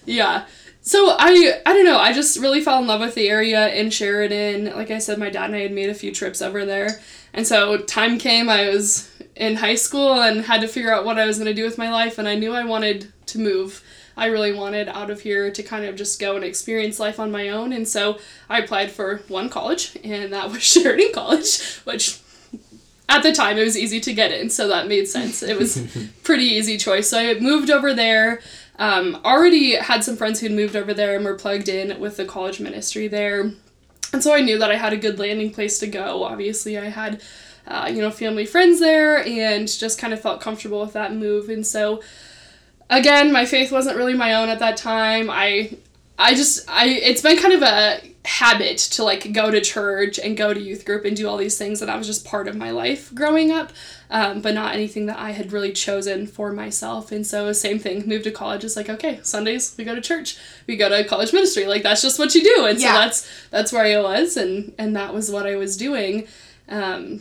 yeah. 0.07 0.41
yeah. 0.41 0.47
So 0.83 1.17
I 1.19 1.61
I 1.67 1.73
don't 1.73 1.85
know, 1.85 1.99
I 1.99 2.13
just 2.13 2.39
really 2.39 2.61
fell 2.61 2.79
in 2.81 2.87
love 2.87 3.01
with 3.01 3.15
the 3.15 3.29
area 3.29 3.73
in 3.75 3.91
Sheridan. 3.91 4.67
Like 4.77 4.91
I 4.91 4.99
said, 4.99 5.19
my 5.19 5.31
dad 5.31 5.47
and 5.47 5.57
I 5.57 5.61
had 5.61 5.73
made 5.73 5.89
a 5.91 5.95
few 5.95 6.13
trips 6.13 6.41
over 6.43 6.65
there. 6.65 7.01
And 7.33 7.47
so 7.47 7.79
time 7.79 8.19
came 8.19 8.49
I 8.49 8.69
was 8.69 9.11
in 9.35 9.57
high 9.57 9.75
school 9.75 10.21
and 10.23 10.43
had 10.43 10.61
to 10.63 10.69
figure 10.69 10.93
out 10.93 11.05
what 11.05 11.19
I 11.19 11.27
was 11.27 11.39
gonna 11.39 11.55
do 11.55 11.65
with 11.65 11.77
my 11.79 11.91
life 11.91 12.19
and 12.19 12.29
I 12.29 12.35
knew 12.37 12.53
I 12.55 12.65
wanted 12.65 13.13
to 13.27 13.39
move. 13.39 13.83
I 14.17 14.27
really 14.27 14.53
wanted 14.53 14.89
out 14.89 15.11
of 15.11 15.21
here 15.21 15.51
to 15.51 15.63
kind 15.63 15.85
of 15.85 15.95
just 15.95 16.19
go 16.19 16.37
and 16.37 16.45
experience 16.45 16.99
life 16.99 17.21
on 17.21 17.31
my 17.31 17.51
own. 17.51 17.73
And 17.73 17.87
so 17.87 18.19
I 18.49 18.61
applied 18.61 18.91
for 18.91 19.19
one 19.29 19.49
college, 19.49 19.97
and 20.03 20.33
that 20.33 20.51
was 20.51 20.63
Sheridan 20.63 21.13
College, 21.13 21.81
which 21.85 22.21
at 23.09 23.23
the 23.23 23.33
time 23.33 23.59
it 23.59 23.65
was 23.65 23.77
easy 23.77 24.01
to 24.01 24.13
get 24.13 24.33
in, 24.33 24.51
so 24.51 24.69
that 24.69 24.89
made 24.89 25.07
sense. 25.07 25.43
It 25.43 25.59
was 25.59 25.87
pretty 26.23 26.45
easy 26.45 26.79
choice. 26.79 27.09
So 27.09 27.19
I 27.19 27.39
moved 27.39 27.71
over 27.71 27.93
there. 27.93 28.41
Um, 28.79 29.21
already 29.25 29.77
had 29.77 30.05
some 30.05 30.17
friends 30.17 30.41
who'd 30.41 30.53
moved 30.53 30.77
over 30.77 30.93
there 30.93 31.17
and 31.17 31.25
were 31.25 31.35
plugged 31.35 31.69
in 31.69 31.99
with 32.01 32.17
the 32.17 32.25
college 32.25 32.61
ministry 32.61 33.09
there. 33.09 33.53
And 34.13 34.23
so 34.23 34.35
I 34.35 34.41
knew 34.41 34.59
that 34.59 34.71
I 34.71 34.77
had 34.77 34.93
a 34.93 34.97
good 34.97 35.19
landing 35.19 35.51
place 35.51 35.79
to 35.81 35.87
go. 35.87 36.25
Obviously, 36.25 36.79
I 36.79 36.87
had, 36.87 37.23
uh, 37.67 37.91
you 37.93 38.01
know, 38.01 38.11
family 38.11 38.47
friends 38.47 38.81
there 38.81 39.25
and 39.25 39.67
just 39.67 39.99
kind 39.99 40.13
of 40.13 40.21
felt 40.21 40.41
comfortable 40.41 40.81
with 40.81 40.93
that 40.93 41.15
move. 41.15 41.49
And 41.49 41.67
so, 41.67 42.03
again, 42.91 43.33
my 43.33 43.45
faith 43.45 43.73
wasn't 43.73 43.97
really 43.97 44.15
my 44.15 44.35
own 44.35 44.49
at 44.49 44.59
that 44.61 44.77
time. 44.77 45.31
I, 45.31 45.77
I 46.19 46.35
just, 46.35 46.69
I, 46.69 46.87
it's 46.89 47.23
been 47.23 47.37
kind 47.39 47.55
of 47.55 47.63
a 47.63 48.01
habit 48.27 48.77
to 48.77 49.05
like 49.05 49.33
go 49.33 49.51
to 49.51 49.61
church 49.61 50.19
and 50.19 50.37
go 50.37 50.53
to 50.53 50.61
youth 50.61 50.85
group 50.85 51.05
and 51.05 51.17
do 51.17 51.29
all 51.29 51.37
these 51.37 51.57
things 51.57 51.79
that 51.79 51.89
I 51.89 51.97
was 51.97 52.07
just 52.07 52.25
part 52.25 52.49
of 52.49 52.57
my 52.57 52.71
life 52.71 53.15
growing 53.15 53.53
up, 53.53 53.73
um, 54.11 54.41
but 54.41 54.53
not 54.53 54.75
anything 54.75 55.07
that 55.07 55.19
I 55.19 55.31
had 55.31 55.53
really 55.53 55.73
chosen 55.73 56.27
for 56.27 56.53
myself. 56.53 57.13
And 57.13 57.27
so, 57.27 57.53
same 57.53 57.79
thing, 57.79 58.07
moved 58.07 58.25
to 58.25 58.33
college. 58.33 58.65
It's 58.65 58.77
like, 58.77 58.89
okay, 58.89 59.21
Sundays 59.23 59.75
we 59.79 59.85
go 59.85 59.95
to 59.95 60.01
church, 60.01 60.37
we 60.67 60.77
go 60.77 60.89
to 60.89 61.05
college 61.05 61.33
ministry. 61.33 61.67
Like 61.67 61.83
that's 61.83 62.03
just 62.03 62.19
what 62.19 62.35
you 62.35 62.43
do. 62.43 62.67
And 62.67 62.81
so 62.81 62.89
that's 62.89 63.31
that's 63.51 63.73
where 63.73 63.85
I 63.85 64.03
was, 64.03 64.37
and 64.37 64.75
and 64.77 64.97
that 64.97 65.15
was 65.15 65.31
what 65.31 65.47
I 65.47 65.57
was 65.57 65.77
doing. 65.77 66.27
Um, 66.69 67.21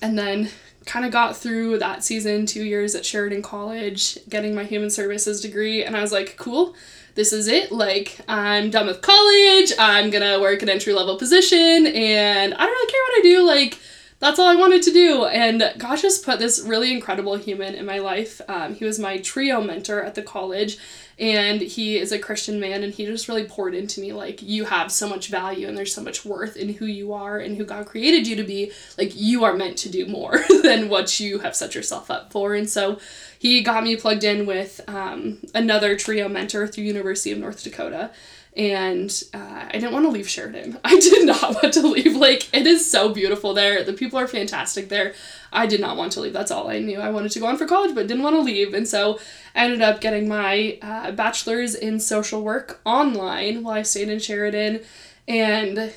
and 0.00 0.18
then 0.18 0.50
kind 0.86 1.04
of 1.04 1.10
got 1.12 1.36
through 1.36 1.78
that 1.78 2.02
season, 2.02 2.46
two 2.46 2.64
years 2.64 2.94
at 2.94 3.04
Sheridan 3.04 3.42
College, 3.42 4.18
getting 4.28 4.54
my 4.54 4.64
human 4.64 4.88
services 4.88 5.40
degree, 5.40 5.84
and 5.84 5.96
I 5.96 6.00
was 6.00 6.12
like, 6.12 6.36
cool, 6.36 6.74
this 7.16 7.32
is 7.32 7.48
it. 7.48 7.72
Like, 7.72 8.18
I'm 8.28 8.70
done 8.70 8.86
with 8.86 9.02
college, 9.02 9.72
I'm 9.78 10.10
gonna 10.10 10.40
work 10.40 10.62
an 10.62 10.68
entry 10.68 10.92
level 10.94 11.18
position, 11.18 11.86
and 11.86 12.54
I 12.54 12.58
don't 12.58 12.70
really 12.70 12.90
care 12.90 13.02
what 13.02 13.18
I 13.18 13.22
do. 13.22 13.46
Like, 13.46 13.78
that's 14.26 14.40
all 14.40 14.48
I 14.48 14.56
wanted 14.56 14.82
to 14.82 14.92
do. 14.92 15.24
And 15.26 15.72
God 15.78 15.96
just 15.96 16.24
put 16.24 16.40
this 16.40 16.60
really 16.60 16.92
incredible 16.92 17.36
human 17.36 17.76
in 17.76 17.86
my 17.86 17.98
life. 17.98 18.40
Um, 18.48 18.74
he 18.74 18.84
was 18.84 18.98
my 18.98 19.18
trio 19.18 19.60
mentor 19.60 20.02
at 20.02 20.16
the 20.16 20.22
college, 20.22 20.78
and 21.16 21.60
he 21.60 21.96
is 21.96 22.10
a 22.10 22.18
Christian 22.18 22.58
man, 22.58 22.82
and 22.82 22.92
he 22.92 23.06
just 23.06 23.28
really 23.28 23.44
poured 23.44 23.72
into 23.72 24.00
me 24.00 24.12
like, 24.12 24.42
you 24.42 24.64
have 24.64 24.90
so 24.90 25.08
much 25.08 25.28
value, 25.28 25.68
and 25.68 25.78
there's 25.78 25.94
so 25.94 26.02
much 26.02 26.24
worth 26.24 26.56
in 26.56 26.74
who 26.74 26.86
you 26.86 27.12
are 27.12 27.38
and 27.38 27.56
who 27.56 27.64
God 27.64 27.86
created 27.86 28.26
you 28.26 28.34
to 28.34 28.42
be. 28.42 28.72
Like, 28.98 29.12
you 29.14 29.44
are 29.44 29.54
meant 29.54 29.78
to 29.78 29.88
do 29.88 30.06
more 30.06 30.40
than 30.62 30.88
what 30.88 31.20
you 31.20 31.38
have 31.38 31.54
set 31.54 31.76
yourself 31.76 32.10
up 32.10 32.32
for. 32.32 32.56
And 32.56 32.68
so, 32.68 32.98
he 33.38 33.62
got 33.62 33.84
me 33.84 33.94
plugged 33.96 34.24
in 34.24 34.44
with 34.46 34.80
um, 34.88 35.38
another 35.54 35.96
trio 35.96 36.28
mentor 36.28 36.66
through 36.66 36.84
University 36.84 37.30
of 37.30 37.38
North 37.38 37.62
Dakota 37.62 38.10
and 38.56 39.22
uh, 39.34 39.66
I 39.68 39.72
didn't 39.72 39.92
want 39.92 40.06
to 40.06 40.10
leave 40.10 40.28
Sheridan. 40.28 40.78
I 40.84 40.98
did 40.98 41.26
not 41.26 41.62
want 41.62 41.74
to 41.74 41.86
leave. 41.86 42.16
Like 42.16 42.52
it 42.54 42.66
is 42.66 42.90
so 42.90 43.10
beautiful 43.10 43.52
there. 43.54 43.84
The 43.84 43.92
people 43.92 44.18
are 44.18 44.26
fantastic 44.26 44.88
there. 44.88 45.14
I 45.52 45.66
did 45.66 45.80
not 45.80 45.96
want 45.96 46.12
to 46.12 46.20
leave. 46.20 46.32
That's 46.32 46.50
all 46.50 46.68
I 46.68 46.78
knew. 46.78 46.98
I 46.98 47.10
wanted 47.10 47.32
to 47.32 47.40
go 47.40 47.46
on 47.46 47.56
for 47.56 47.66
college, 47.66 47.94
but 47.94 48.06
didn't 48.06 48.22
want 48.22 48.36
to 48.36 48.42
leave. 48.42 48.74
And 48.74 48.88
so 48.88 49.20
I 49.54 49.64
ended 49.64 49.82
up 49.82 50.00
getting 50.00 50.28
my 50.28 50.78
uh, 50.80 51.12
bachelor's 51.12 51.74
in 51.74 52.00
social 52.00 52.42
work 52.42 52.80
online 52.84 53.62
while 53.62 53.74
I 53.74 53.82
stayed 53.82 54.08
in 54.08 54.18
Sheridan. 54.18 54.80
And 55.28 55.76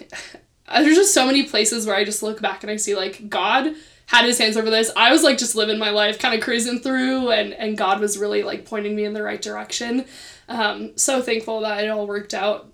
there's 0.67 0.95
just 0.95 1.13
so 1.13 1.25
many 1.25 1.43
places 1.43 1.87
where 1.87 1.95
I 1.95 2.03
just 2.03 2.21
look 2.21 2.41
back 2.41 2.63
and 2.63 2.71
I 2.71 2.75
see 2.75 2.95
like 2.95 3.29
God 3.29 3.73
had 4.07 4.25
his 4.25 4.39
hands 4.39 4.57
over 4.57 4.69
this. 4.69 4.91
I 4.97 5.11
was 5.11 5.23
like 5.23 5.37
just 5.37 5.55
living 5.55 5.77
my 5.77 5.91
life, 5.91 6.17
kind 6.17 6.33
of 6.33 6.41
cruising 6.41 6.79
through, 6.79 7.29
and 7.29 7.53
and 7.53 7.77
God 7.77 7.99
was 7.99 8.17
really 8.17 8.41
like 8.41 8.65
pointing 8.65 8.95
me 8.95 9.05
in 9.05 9.13
the 9.13 9.21
right 9.21 9.41
direction. 9.41 10.05
Um, 10.49 10.97
so 10.97 11.21
thankful 11.21 11.61
that 11.61 11.83
it 11.83 11.87
all 11.87 12.05
worked 12.07 12.33
out. 12.33 12.67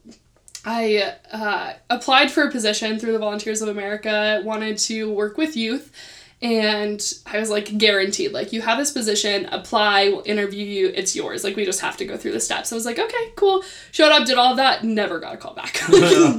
I 0.65 1.13
uh, 1.31 1.73
applied 1.91 2.31
for 2.31 2.43
a 2.43 2.49
position 2.51 2.97
through 2.97 3.11
the 3.11 3.19
Volunteers 3.19 3.61
of 3.61 3.67
America, 3.69 4.41
wanted 4.43 4.79
to 4.79 5.11
work 5.13 5.37
with 5.37 5.55
youth, 5.55 5.91
And 6.41 6.99
I 7.27 7.39
was 7.39 7.49
like, 7.51 7.77
guaranteed, 7.77 8.31
like, 8.33 8.51
you 8.51 8.61
have 8.61 8.77
this 8.79 8.89
position, 8.91 9.45
apply, 9.51 10.09
we'll 10.09 10.23
interview 10.25 10.65
you, 10.65 10.87
it's 10.95 11.15
yours. 11.15 11.43
Like, 11.43 11.55
we 11.55 11.65
just 11.65 11.81
have 11.81 11.97
to 11.97 12.05
go 12.05 12.17
through 12.17 12.31
the 12.31 12.39
steps. 12.39 12.71
I 12.71 12.75
was 12.75 12.85
like, 12.85 12.97
okay, 12.97 13.31
cool. 13.35 13.63
Showed 13.91 14.11
up, 14.11 14.25
did 14.25 14.37
all 14.37 14.51
of 14.51 14.57
that, 14.57 14.83
never 14.83 15.19
got 15.19 15.33
a 15.35 15.37
call 15.37 15.53
back. 15.53 15.79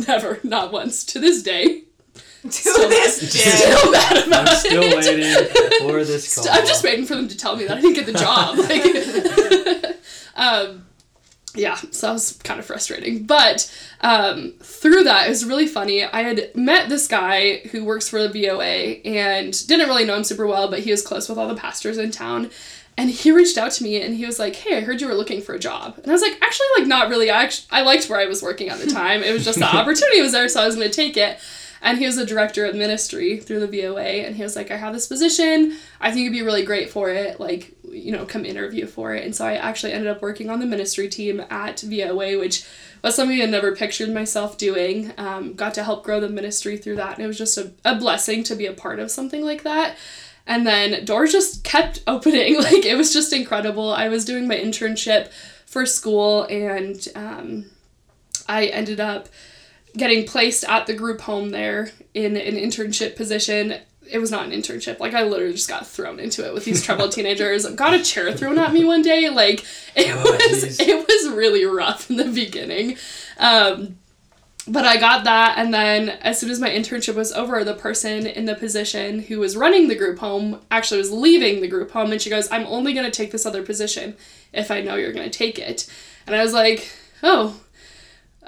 Never, 0.09 0.41
not 0.43 0.73
once. 0.73 1.05
To 1.07 1.19
this 1.21 1.43
day, 1.43 1.85
To 2.43 2.51
Still 2.53 2.89
this 2.89 3.23
mad. 3.23 3.31
day. 3.33 3.39
still 3.79 3.93
mad 3.93 4.27
about 4.27 4.49
I'm 4.49 4.57
still 4.57 4.83
it. 4.83 4.97
waiting 4.97 5.89
for 5.89 6.05
this 6.05 6.35
call. 6.35 6.47
I'm 6.51 6.67
just 6.67 6.83
waiting 6.85 7.07
for 7.07 7.15
them 7.15 7.29
to 7.29 7.37
tell 7.37 7.57
me 7.57 7.65
that 7.67 7.79
I 7.79 7.81
didn't 7.81 7.95
get 7.95 8.07
the 8.07 8.13
job. 8.13 8.59
Like, 8.59 9.97
um, 10.37 10.86
yeah, 11.57 11.77
so 11.91 12.09
that 12.09 12.13
was 12.13 12.33
kind 12.45 12.61
of 12.61 12.67
frustrating. 12.67 13.25
But 13.25 13.73
um, 14.01 14.55
through 14.61 15.05
that, 15.05 15.27
it 15.27 15.31
was 15.31 15.45
really 15.45 15.67
funny. 15.67 16.05
I 16.05 16.23
had 16.23 16.55
met 16.55 16.89
this 16.89 17.07
guy 17.09 17.59
who 17.71 17.85
works 17.85 18.09
for 18.09 18.27
the 18.27 18.29
VOA 18.29 19.01
and 19.05 19.67
didn't 19.67 19.89
really 19.89 20.05
know 20.05 20.17
him 20.17 20.25
super 20.25 20.47
well, 20.47 20.69
but 20.69 20.81
he 20.81 20.91
was 20.91 21.03
close 21.03 21.29
with 21.29 21.39
all 21.39 21.49
the 21.49 21.55
pastors 21.55 21.99
in 21.99 22.11
town. 22.11 22.51
And 22.99 23.11
he 23.11 23.31
reached 23.31 23.59
out 23.59 23.73
to 23.73 23.85
me 23.85 24.01
and 24.01 24.15
he 24.15 24.25
was 24.25 24.39
like, 24.39 24.57
"Hey, 24.57 24.79
I 24.79 24.81
heard 24.81 25.03
you 25.03 25.07
were 25.07 25.15
looking 25.15 25.43
for 25.43 25.55
a 25.55 25.59
job." 25.59 25.99
And 25.99 26.07
I 26.07 26.13
was 26.13 26.23
like, 26.23 26.39
"Actually, 26.41 26.67
like 26.79 26.87
not 26.87 27.11
really. 27.11 27.31
I 27.31 27.43
actually, 27.43 27.67
I 27.71 27.83
liked 27.83 28.09
where 28.09 28.19
I 28.19 28.25
was 28.27 28.43
working 28.43 28.71
at 28.71 28.79
the 28.79 28.87
time. 28.87 29.23
It 29.23 29.33
was 29.33 29.45
just 29.45 29.59
the 29.59 29.67
opportunity 29.77 30.23
was 30.23 30.33
there, 30.33 30.49
so 30.49 30.63
I 30.63 30.67
was 30.67 30.77
going 30.77 30.89
to 30.89 30.95
take 30.95 31.17
it." 31.17 31.39
And 31.83 31.99
he 31.99 32.07
was 32.07 32.19
a 32.19 32.27
director 32.27 32.65
of 32.65 32.75
ministry 32.75 33.39
through 33.39 33.61
the 33.61 33.81
VOA, 33.81 34.03
and 34.03 34.37
he 34.37 34.43
was 34.43 34.57
like, 34.57 34.71
"I 34.71 34.77
have 34.77 34.93
this 34.93 35.07
position. 35.07 35.77
I 36.01 36.11
think 36.11 36.25
you'd 36.25 36.33
be 36.33 36.43
really 36.43 36.65
great 36.65 36.91
for 36.91 37.11
it. 37.11 37.39
Like, 37.39 37.75
you 37.91 38.13
know, 38.13 38.25
come 38.25 38.45
interview 38.45 38.87
for 38.87 39.15
it." 39.15 39.25
And 39.25 39.35
so 39.35 39.47
I 39.47 39.55
actually 39.55 39.93
ended 39.93 40.09
up 40.09 40.23
working 40.23 40.51
on 40.51 40.61
the 40.61 40.67
ministry 40.67 41.09
team 41.09 41.43
at 41.51 41.81
VOA, 41.81 42.39
which 42.39 42.65
was 43.03 43.15
something 43.15 43.41
I 43.41 43.47
never 43.47 43.75
pictured 43.75 44.11
myself 44.11 44.59
doing. 44.59 45.13
Um, 45.17 45.55
got 45.55 45.75
to 45.75 45.85
help 45.85 46.05
grow 46.05 46.21
the 46.21 46.29
ministry 46.29 46.77
through 46.77 46.97
that, 46.97 47.17
and 47.17 47.25
it 47.25 47.29
was 47.29 47.39
just 47.39 47.59
a, 47.59 47.73
a 47.85 47.97
blessing 47.97 48.43
to 48.45 48.55
be 48.55 48.67
a 48.67 48.73
part 48.73 48.99
of 48.99 49.11
something 49.11 49.45
like 49.45 49.63
that. 49.63 49.97
And 50.47 50.67
then 50.67 51.05
doors 51.05 51.33
just 51.33 51.65
kept 51.65 52.03
opening. 52.07 52.57
Like 52.57 52.85
it 52.85 52.97
was 52.97 53.13
just 53.13 53.33
incredible. 53.33 53.91
I 53.91 54.09
was 54.09 54.25
doing 54.25 54.49
my 54.49 54.57
internship 54.57 55.31
for 55.67 55.87
school, 55.87 56.45
and 56.45 57.07
um, 57.15 57.67
I 58.49 58.67
ended 58.67 59.01
up 59.01 59.29
getting 59.97 60.27
placed 60.27 60.65
at 60.65 60.87
the 60.87 60.95
group 60.95 61.23
home 61.23 61.51
there 61.51 61.91
in 62.15 62.37
an 62.37 62.55
internship 62.57 63.17
position. 63.17 63.77
It 64.09 64.19
was 64.19 64.31
not 64.31 64.47
an 64.47 64.53
internship. 64.53 65.01
Like 65.01 65.15
I 65.15 65.25
literally 65.25 65.53
just 65.55 65.69
got 65.69 65.87
thrown 65.87 66.21
into 66.21 66.47
it 66.47 66.55
with 66.55 66.65
these 66.65 66.85
troubled 66.85 67.13
teenagers. 67.17 67.67
Got 67.75 67.95
a 67.95 68.03
chair 68.03 68.33
thrown 68.33 68.59
at 68.59 68.73
me 68.73 68.85
one 68.85 69.03
day. 69.03 69.29
Like 69.31 69.65
it 69.97 70.15
Oh, 70.15 70.23
was 70.33 70.79
it 70.81 71.07
was 71.09 71.35
really 71.37 71.65
rough 71.65 72.09
in 72.11 72.17
the 72.17 72.25
beginning. 72.25 72.97
Um, 73.39 73.99
but 74.69 74.85
I 74.85 74.97
got 74.97 75.23
that, 75.25 75.59
and 75.59 75.73
then 75.73 76.09
as 76.09 76.41
soon 76.41 76.51
as 76.51 76.59
my 76.59 76.69
internship 76.69 77.15
was 77.15 77.33
over, 77.33 77.63
the 77.63 77.75
person 77.75 78.27
in 78.27 78.47
the 78.47 78.57
position 78.57 79.21
who 79.21 79.39
was 79.39 79.57
running 79.57 79.87
the 79.87 79.95
group 79.95 80.19
home 80.19 80.61
actually 80.73 80.99
was 80.99 81.13
leaving 81.13 81.61
the 81.61 81.69
group 81.69 81.93
home, 81.93 82.11
and 82.11 82.21
she 82.21 82.31
goes, 82.31 82.51
"I'm 82.51 82.67
only 82.67 82.93
gonna 82.93 83.13
take 83.13 83.31
this 83.31 83.47
other 83.47 83.63
position 83.63 84.17
if 84.53 84.73
I 84.73 84.81
know 84.81 84.97
you're 84.97 85.13
gonna 85.13 85.31
take 85.31 85.61
it." 85.61 85.87
And 86.27 86.35
I 86.35 86.43
was 86.43 86.53
like, 86.53 86.91
"Oh, 87.23 87.61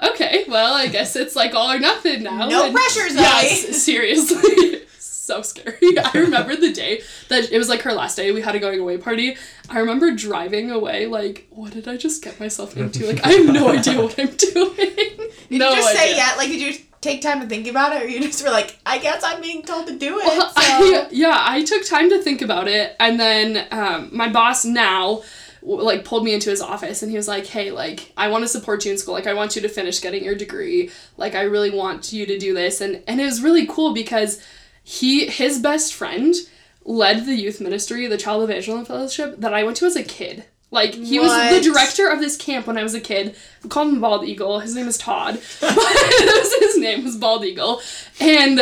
okay. 0.03 0.45
Well, 0.47 0.73
I 0.73 0.87
guess 0.87 1.15
it's 1.15 1.35
like 1.35 1.53
all 1.55 1.71
or 1.71 1.79
nothing 1.79 2.23
now." 2.23 2.47
No 2.47 2.65
And- 2.65 2.73
pressure, 2.73 3.09
Zoe. 3.09 3.21
Yes, 3.21 3.83
seriously. 3.83 4.83
So 5.29 5.43
scary. 5.43 5.77
I 6.03 6.11
remember 6.15 6.55
the 6.55 6.73
day 6.73 7.03
that 7.27 7.51
it 7.51 7.57
was 7.59 7.69
like 7.69 7.83
her 7.83 7.93
last 7.93 8.15
day. 8.17 8.31
We 8.31 8.41
had 8.41 8.55
a 8.55 8.59
going 8.59 8.79
away 8.79 8.97
party. 8.97 9.37
I 9.69 9.77
remember 9.77 10.09
driving 10.09 10.71
away, 10.71 11.05
like, 11.05 11.45
what 11.51 11.71
did 11.71 11.87
I 11.87 11.97
just 11.97 12.23
get 12.23 12.39
myself 12.39 12.75
into? 12.75 13.05
Like, 13.05 13.23
I 13.23 13.33
have 13.33 13.45
no 13.45 13.69
idea 13.69 14.01
what 14.01 14.19
I'm 14.19 14.35
doing. 14.35 14.75
Did 14.75 15.19
no 15.51 15.69
you 15.69 15.75
just 15.75 15.89
idea. 15.89 15.99
say 16.01 16.17
yeah? 16.17 16.33
Like, 16.35 16.47
did 16.47 16.59
you 16.59 16.73
take 17.01 17.21
time 17.21 17.41
to 17.41 17.45
think 17.47 17.67
about 17.67 17.95
it, 17.95 18.01
or 18.01 18.07
you 18.07 18.19
just 18.21 18.43
were 18.43 18.49
like, 18.49 18.79
I 18.87 18.97
guess 18.97 19.21
I'm 19.23 19.39
being 19.39 19.61
told 19.61 19.85
to 19.85 19.99
do 19.99 20.17
it. 20.17 20.25
Well, 20.25 20.49
so. 20.49 20.53
I, 20.57 21.07
yeah, 21.11 21.37
I 21.39 21.63
took 21.63 21.85
time 21.85 22.09
to 22.09 22.19
think 22.23 22.41
about 22.41 22.67
it, 22.67 22.95
and 22.99 23.19
then 23.19 23.67
um, 23.69 24.09
my 24.11 24.29
boss 24.29 24.65
now 24.65 25.21
like 25.61 26.05
pulled 26.05 26.23
me 26.23 26.33
into 26.33 26.49
his 26.49 26.61
office 26.61 27.01
and 27.01 27.11
he 27.11 27.17
was 27.17 27.27
like 27.27 27.45
hey 27.45 27.71
like 27.71 28.11
i 28.17 28.27
want 28.27 28.43
to 28.43 28.47
support 28.47 28.85
you 28.85 28.91
in 28.91 28.97
school 28.97 29.13
like 29.13 29.27
i 29.27 29.33
want 29.33 29.55
you 29.55 29.61
to 29.61 29.69
finish 29.69 30.01
getting 30.01 30.23
your 30.23 30.35
degree 30.35 30.89
like 31.17 31.35
i 31.35 31.41
really 31.41 31.69
want 31.69 32.13
you 32.13 32.25
to 32.25 32.37
do 32.37 32.53
this 32.53 32.81
and 32.81 33.03
and 33.07 33.19
it 33.19 33.25
was 33.25 33.41
really 33.41 33.65
cool 33.67 33.93
because 33.93 34.41
he 34.83 35.27
his 35.27 35.59
best 35.59 35.93
friend 35.93 36.33
led 36.85 37.25
the 37.25 37.35
youth 37.35 37.59
ministry 37.59 38.07
the 38.07 38.17
child 38.17 38.43
evangelism 38.43 38.85
fellowship 38.85 39.35
that 39.37 39.53
i 39.53 39.63
went 39.63 39.77
to 39.77 39.85
as 39.85 39.95
a 39.95 40.03
kid 40.03 40.45
like 40.71 40.93
he 40.93 41.19
was 41.19 41.31
the 41.31 41.61
director 41.61 42.07
of 42.09 42.19
this 42.19 42.37
camp 42.37 42.67
when 42.67 42.77
I 42.77 42.83
was 42.83 42.93
a 42.93 42.99
kid. 42.99 43.35
We 43.63 43.69
called 43.69 43.89
him 43.89 44.01
Bald 44.01 44.23
Eagle. 44.23 44.59
His 44.59 44.75
name 44.75 44.87
is 44.87 44.99
Todd. 44.99 45.41
But 45.59 45.75
that 45.75 46.41
was 46.59 46.73
his 46.73 46.77
name 46.77 47.03
was 47.03 47.17
Bald 47.17 47.43
Eagle, 47.43 47.81
and 48.19 48.59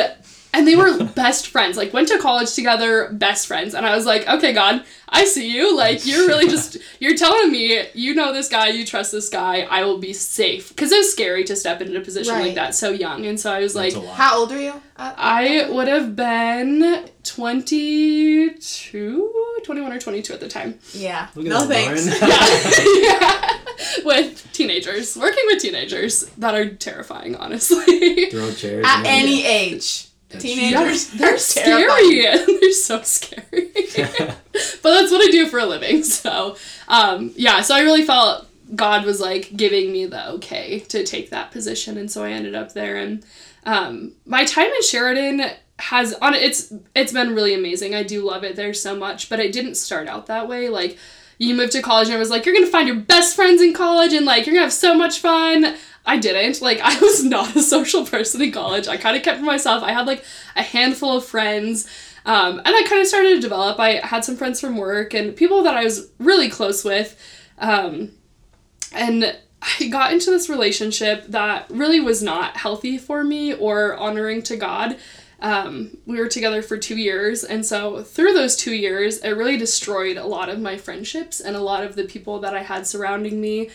and 0.57 0.67
they 0.67 0.75
were 0.75 1.01
best 1.15 1.47
friends. 1.47 1.77
Like 1.77 1.93
went 1.93 2.07
to 2.09 2.19
college 2.19 2.53
together, 2.53 3.09
best 3.13 3.47
friends. 3.47 3.73
And 3.73 3.85
I 3.85 3.95
was 3.95 4.05
like, 4.05 4.27
okay, 4.27 4.53
God, 4.53 4.83
I 5.07 5.23
see 5.25 5.53
you. 5.55 5.75
Like 5.77 6.05
you're 6.05 6.27
really 6.27 6.47
just 6.49 6.77
you're 6.99 7.15
telling 7.15 7.51
me 7.51 7.83
you 7.93 8.15
know 8.15 8.33
this 8.33 8.49
guy, 8.49 8.69
you 8.69 8.85
trust 8.85 9.11
this 9.11 9.29
guy. 9.29 9.61
I 9.61 9.83
will 9.83 9.99
be 9.99 10.13
safe 10.13 10.69
because 10.69 10.91
it 10.91 10.97
was 10.97 11.11
scary 11.11 11.43
to 11.45 11.55
step 11.55 11.81
into 11.81 11.97
a 11.97 12.01
position 12.01 12.33
Right. 12.33 12.45
like 12.47 12.55
that 12.55 12.75
so 12.75 12.89
young. 12.91 13.25
And 13.25 13.39
so 13.39 13.51
I 13.51 13.59
was 13.59 13.75
like, 13.75 13.93
That's 13.93 14.03
a 14.03 14.07
lot. 14.07 14.15
How 14.17 14.39
old 14.39 14.51
are 14.51 14.59
you? 14.61 14.73
Uh, 14.97 15.13
I 15.15 15.69
would 15.69 15.87
have 15.87 16.15
been 16.15 17.07
22, 17.23 19.33
21 19.63 19.93
or 19.93 19.99
22 19.99 20.33
at 20.33 20.39
the 20.39 20.47
time. 20.47 20.79
yeah. 20.93 21.27
Look 21.35 21.45
at 21.45 21.49
no 21.49 21.67
thanks. 21.67 22.05
Lauren. 22.21 23.03
yeah. 23.03 23.53
With 24.03 24.47
teenagers, 24.53 25.15
working 25.17 25.43
with 25.47 25.61
teenagers 25.61 26.21
that 26.37 26.55
are 26.55 26.67
terrifying, 26.69 27.35
honestly. 27.35 28.29
Throw 28.31 28.51
chairs. 28.51 28.83
At 28.87 29.05
any 29.05 29.45
age, 29.45 30.07
Teenagers 30.29 31.07
they're 31.11 31.37
scary. 31.37 32.21
they're 32.59 32.71
so 32.71 33.01
scary. 33.01 33.71
but 33.95 34.83
that's 34.83 35.11
what 35.11 35.27
I 35.27 35.31
do 35.31 35.47
for 35.47 35.59
a 35.59 35.65
living. 35.65 36.03
So, 36.03 36.57
um, 36.87 37.31
yeah, 37.35 37.61
so 37.61 37.75
I 37.75 37.81
really 37.81 38.03
felt 38.03 38.45
God 38.75 39.05
was 39.05 39.21
like 39.21 39.55
giving 39.55 39.91
me 39.91 40.05
the 40.05 40.31
okay 40.31 40.79
to 40.79 41.03
take 41.05 41.29
that 41.29 41.51
position, 41.51 41.97
and 41.97 42.11
so 42.11 42.23
I 42.23 42.31
ended 42.31 42.55
up 42.55 42.73
there. 42.73 42.97
And 42.97 43.25
um, 43.65 44.13
my 44.25 44.43
time 44.43 44.67
in 44.67 44.83
Sheridan 44.83 45.49
has 45.79 46.13
on 46.15 46.33
it's 46.33 46.73
it's 46.93 47.13
been 47.13 47.33
really 47.33 47.53
amazing. 47.53 47.95
I 47.95 48.03
do 48.03 48.25
love 48.25 48.43
it 48.43 48.55
there 48.55 48.73
so 48.73 48.95
much, 48.95 49.29
but 49.29 49.39
it 49.39 49.53
didn't 49.53 49.75
start 49.75 50.07
out 50.07 50.25
that 50.25 50.49
way. 50.49 50.67
Like 50.67 50.97
you 51.37 51.55
moved 51.55 51.73
to 51.73 51.81
college 51.81 52.09
and 52.09 52.19
was 52.19 52.29
like 52.29 52.45
you're 52.45 52.55
gonna 52.55 52.67
find 52.67 52.87
your 52.87 52.97
best 52.97 53.35
friends 53.35 53.61
in 53.61 53.73
college 53.73 54.13
and 54.13 54.25
like 54.25 54.45
you're 54.45 54.53
gonna 54.53 54.65
have 54.65 54.73
so 54.73 54.95
much 54.95 55.19
fun. 55.19 55.75
I 56.05 56.17
didn't. 56.17 56.61
Like 56.61 56.79
I 56.83 56.99
was 56.99 57.23
not 57.23 57.55
a 57.55 57.61
social 57.61 58.05
person 58.05 58.41
in 58.41 58.51
college. 58.51 58.87
I 58.87 58.97
kind 58.97 59.15
of 59.15 59.23
kept 59.23 59.39
to 59.39 59.45
myself. 59.45 59.83
I 59.83 59.91
had 59.91 60.07
like 60.07 60.23
a 60.55 60.63
handful 60.63 61.17
of 61.17 61.25
friends. 61.25 61.87
Um, 62.25 62.59
and 62.59 62.67
I 62.67 62.83
kind 62.83 63.01
of 63.01 63.07
started 63.07 63.35
to 63.35 63.39
develop. 63.39 63.79
I 63.79 64.05
had 64.05 64.25
some 64.25 64.35
friends 64.35 64.59
from 64.59 64.75
work 64.75 65.13
and 65.13 65.35
people 65.35 65.63
that 65.63 65.77
I 65.77 65.83
was 65.83 66.09
really 66.19 66.49
close 66.49 66.83
with. 66.83 67.17
Um, 67.57 68.11
and 68.91 69.37
I 69.61 69.87
got 69.87 70.11
into 70.11 70.29
this 70.29 70.49
relationship 70.49 71.25
that 71.27 71.69
really 71.69 71.99
was 71.99 72.21
not 72.21 72.57
healthy 72.57 72.97
for 72.97 73.23
me 73.23 73.53
or 73.53 73.95
honoring 73.95 74.41
to 74.43 74.57
God. 74.57 74.97
Um, 75.39 75.97
we 76.05 76.17
were 76.19 76.27
together 76.27 76.61
for 76.61 76.77
two 76.77 76.97
years, 76.97 77.43
and 77.43 77.65
so 77.65 78.03
through 78.03 78.33
those 78.33 78.55
two 78.55 78.73
years, 78.73 79.19
it 79.19 79.31
really 79.31 79.57
destroyed 79.57 80.17
a 80.17 80.25
lot 80.25 80.49
of 80.49 80.59
my 80.59 80.77
friendships 80.77 81.39
and 81.39 81.55
a 81.55 81.61
lot 81.61 81.83
of 81.83 81.95
the 81.95 82.05
people 82.05 82.39
that 82.39 82.55
I 82.55 82.63
had 82.63 82.87
surrounding 82.87 83.39
me. 83.39 83.69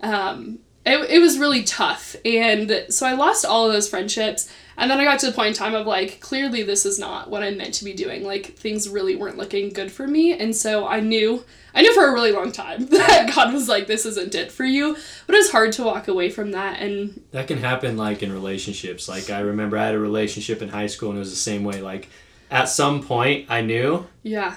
Um, 0.00 0.60
it, 0.86 1.10
it 1.10 1.18
was 1.18 1.38
really 1.38 1.64
tough, 1.64 2.14
and 2.24 2.86
so 2.88 3.06
I 3.06 3.14
lost 3.14 3.44
all 3.44 3.66
of 3.66 3.72
those 3.72 3.88
friendships. 3.88 4.50
And 4.78 4.90
then 4.90 5.00
I 5.00 5.04
got 5.04 5.18
to 5.20 5.26
the 5.26 5.32
point 5.32 5.48
in 5.48 5.54
time 5.54 5.74
of 5.74 5.86
like, 5.86 6.20
clearly 6.20 6.62
this 6.62 6.86
is 6.86 6.98
not 6.98 7.28
what 7.28 7.42
I'm 7.42 7.58
meant 7.58 7.74
to 7.74 7.84
be 7.84 7.92
doing. 7.92 8.24
Like 8.24 8.54
things 8.54 8.88
really 8.88 9.16
weren't 9.16 9.36
looking 9.36 9.70
good 9.70 9.92
for 9.92 10.06
me, 10.06 10.32
and 10.32 10.54
so 10.54 10.86
I 10.86 11.00
knew 11.00 11.44
I 11.74 11.82
knew 11.82 11.92
for 11.94 12.08
a 12.08 12.12
really 12.12 12.32
long 12.32 12.52
time 12.52 12.86
that 12.90 13.32
God 13.34 13.52
was 13.52 13.68
like, 13.68 13.86
this 13.86 14.06
isn't 14.06 14.34
it 14.34 14.50
for 14.50 14.64
you. 14.64 14.96
But 15.26 15.34
it 15.34 15.38
was 15.38 15.50
hard 15.50 15.72
to 15.74 15.84
walk 15.84 16.08
away 16.08 16.30
from 16.30 16.52
that. 16.52 16.80
And 16.80 17.22
That 17.32 17.48
can 17.48 17.58
happen 17.58 17.96
like 17.96 18.22
in 18.22 18.32
relationships. 18.32 19.08
Like 19.08 19.30
I 19.30 19.40
remember 19.40 19.76
I 19.76 19.86
had 19.86 19.94
a 19.94 19.98
relationship 19.98 20.62
in 20.62 20.70
high 20.70 20.86
school 20.86 21.10
and 21.10 21.18
it 21.18 21.20
was 21.20 21.30
the 21.30 21.36
same 21.36 21.64
way. 21.64 21.80
Like 21.80 22.08
at 22.50 22.68
some 22.68 23.02
point 23.02 23.46
I 23.48 23.60
knew 23.60 24.06
yeah, 24.22 24.56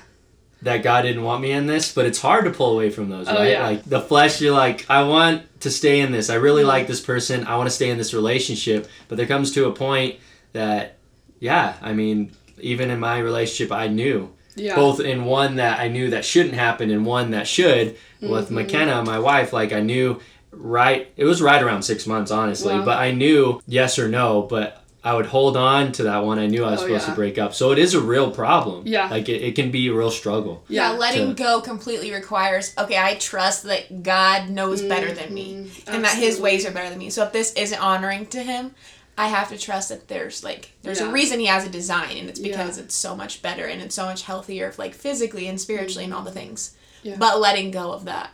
that 0.64 0.84
God 0.84 1.02
didn't 1.04 1.24
want 1.24 1.42
me 1.42 1.52
in 1.52 1.66
this, 1.66 1.92
but 1.94 2.06
it's 2.06 2.20
hard 2.22 2.46
to 2.46 2.52
pull 2.52 2.74
away 2.74 2.90
from 2.92 3.10
those, 3.10 3.28
Oh, 3.28 3.34
right? 3.36 3.52
yeah. 3.52 3.64
Like 3.66 3.84
the 3.86 4.00
flesh, 4.02 4.40
you're 4.42 4.54
like, 4.54 4.86
I 4.90 5.04
want 5.04 5.44
to 5.62 5.72
stay 5.72 6.00
in 6.02 6.12
this. 6.12 6.30
I 6.30 6.36
really 6.36 6.64
Mhm. 6.64 6.68
like 6.68 6.88
this 6.88 7.00
person. 7.02 7.46
I 7.46 7.56
want 7.58 7.68
to 7.68 7.76
stay 7.76 7.90
in 7.90 7.98
this 7.98 8.14
relationship. 8.14 8.88
But 9.08 9.18
there 9.18 9.26
comes 9.26 9.52
to 9.54 9.66
a 9.66 9.72
point 9.72 10.16
that, 10.54 10.98
yeah, 11.40 11.74
I 11.82 11.94
mean, 11.94 12.32
even 12.60 12.92
in 12.92 13.00
my 13.00 13.18
relationship, 13.20 13.72
I 13.72 13.88
knew 13.88 14.30
yeah. 14.56 14.76
both 14.76 15.00
in 15.00 15.26
one 15.26 15.56
that 15.56 15.80
I 15.80 15.88
knew 15.88 16.10
that 16.12 16.26
shouldn't 16.26 16.54
happen 16.56 16.92
and 16.92 17.06
one 17.06 17.32
that 17.32 17.48
should. 17.48 17.96
With 18.22 18.50
Mhm. 18.50 18.52
McKenna, 18.52 19.04
my 19.04 19.18
wife, 19.18 19.52
like 19.54 19.74
I 19.74 19.80
knew 19.80 20.20
right, 20.54 21.08
it 21.18 21.24
was 21.26 21.42
right 21.42 21.64
around 21.64 21.82
six 21.84 22.06
months, 22.06 22.30
honestly, 22.30 22.74
Wow. 22.76 22.84
but 22.86 22.98
I 22.98 23.12
knew 23.12 23.62
yes 23.68 23.98
or 23.98 24.10
no, 24.10 24.42
but 24.50 24.81
I 25.04 25.16
would 25.16 25.26
hold 25.26 25.58
on 25.58 25.92
to 25.94 26.04
that 26.04 26.24
one 26.26 26.38
I 26.38 26.46
knew 26.46 26.64
I 26.64 26.72
was 26.72 26.82
Oh, 26.82 26.84
supposed 26.86 27.06
yeah. 27.08 27.14
to 27.14 27.16
break 27.16 27.38
up. 27.40 27.56
So 27.56 27.72
it 27.72 27.80
is 27.80 27.96
a 27.96 28.00
real 28.00 28.30
problem. 28.30 28.84
Yeah. 28.86 29.10
Like 29.10 29.30
it, 29.30 29.42
it 29.42 29.56
can 29.56 29.72
be 29.72 29.88
a 29.88 29.94
real 29.94 30.12
struggle. 30.12 30.64
Yeah, 30.68 30.92
Yeah. 30.92 30.98
letting 31.00 31.36
To- 31.36 31.44
go 31.44 31.60
completely 31.62 32.12
requires 32.14 32.74
okay, 32.78 32.98
I 32.98 33.16
trust 33.16 33.64
that 33.64 34.04
God 34.04 34.50
knows 34.50 34.82
better 34.84 35.12
than 35.12 35.34
me 35.34 35.54
Mhm. 35.72 35.94
and 35.96 36.04
that 36.04 36.18
his 36.18 36.40
ways 36.40 36.66
are 36.68 36.72
better 36.72 36.90
than 36.90 37.00
me. 37.00 37.10
So 37.10 37.24
if 37.24 37.32
this 37.32 37.52
isn't 37.54 37.80
honoring 37.82 38.28
to 38.28 38.44
him, 38.44 38.76
I 39.18 39.28
have 39.30 39.50
to 39.50 39.58
trust 39.58 39.90
that 39.90 40.08
there's 40.08 40.44
like 40.44 40.72
there's 40.84 41.00
Yeah. 41.00 41.10
a 41.10 41.12
reason 41.12 41.40
he 41.40 41.48
has 41.48 41.66
a 41.66 41.70
design 41.70 42.18
and 42.18 42.30
it's 42.30 42.40
because 42.40 42.78
Yeah. 42.78 42.84
it's 42.84 42.96
so 42.96 43.16
much 43.16 43.42
better 43.42 43.66
and 43.66 43.82
it's 43.82 43.96
so 43.96 44.06
much 44.06 44.22
healthier 44.24 44.72
like 44.78 44.94
physically 44.94 45.48
and 45.48 45.60
spiritually 45.60 46.04
and 46.06 46.14
all 46.14 46.24
the 46.24 46.32
things. 46.32 46.72
Yeah. 47.02 47.16
But 47.18 47.40
letting 47.40 47.72
go 47.72 47.92
of 47.92 48.06
that. 48.06 48.30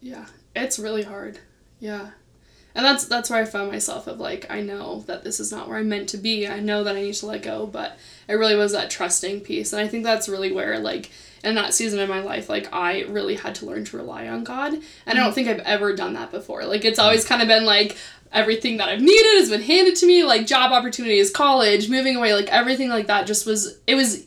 Yeah, 0.00 0.26
it's 0.54 0.78
really 0.78 1.02
hard. 1.02 1.40
Yeah. 1.80 2.10
And 2.76 2.84
that's 2.84 3.06
that's 3.06 3.30
where 3.30 3.40
I 3.40 3.46
found 3.46 3.72
myself 3.72 4.06
of 4.06 4.20
like 4.20 4.50
I 4.50 4.60
know 4.60 5.00
that 5.06 5.24
this 5.24 5.40
is 5.40 5.50
not 5.50 5.66
where 5.66 5.78
I'm 5.78 5.88
meant 5.88 6.10
to 6.10 6.18
be. 6.18 6.46
I 6.46 6.60
know 6.60 6.84
that 6.84 6.94
I 6.94 7.00
need 7.00 7.14
to 7.14 7.26
let 7.26 7.42
go, 7.42 7.66
but 7.66 7.98
it 8.28 8.34
really 8.34 8.54
was 8.54 8.72
that 8.72 8.90
trusting 8.90 9.40
piece. 9.40 9.72
And 9.72 9.80
I 9.80 9.88
think 9.88 10.04
that's 10.04 10.28
really 10.28 10.52
where 10.52 10.78
like 10.78 11.10
in 11.42 11.54
that 11.54 11.72
season 11.72 12.00
of 12.00 12.08
my 12.08 12.20
life 12.20 12.50
like 12.50 12.70
I 12.74 13.04
really 13.04 13.36
had 13.36 13.54
to 13.56 13.66
learn 13.66 13.86
to 13.86 13.96
rely 13.96 14.28
on 14.28 14.44
God. 14.44 14.74
And 14.74 14.84
I 15.06 15.14
don't 15.14 15.24
mm-hmm. 15.24 15.34
think 15.34 15.48
I've 15.48 15.60
ever 15.60 15.96
done 15.96 16.12
that 16.14 16.30
before. 16.30 16.66
Like 16.66 16.84
it's 16.84 16.98
mm-hmm. 16.98 17.06
always 17.06 17.24
kind 17.24 17.40
of 17.40 17.48
been 17.48 17.64
like 17.64 17.96
everything 18.30 18.76
that 18.76 18.90
I've 18.90 19.00
needed 19.00 19.38
has 19.38 19.48
been 19.48 19.62
handed 19.62 19.96
to 19.96 20.06
me, 20.06 20.22
like 20.24 20.46
job 20.46 20.70
opportunities, 20.70 21.30
college, 21.30 21.88
moving 21.88 22.16
away, 22.16 22.34
like 22.34 22.48
everything 22.48 22.90
like 22.90 23.06
that 23.06 23.26
just 23.26 23.46
was 23.46 23.78
it 23.86 23.94
was 23.94 24.26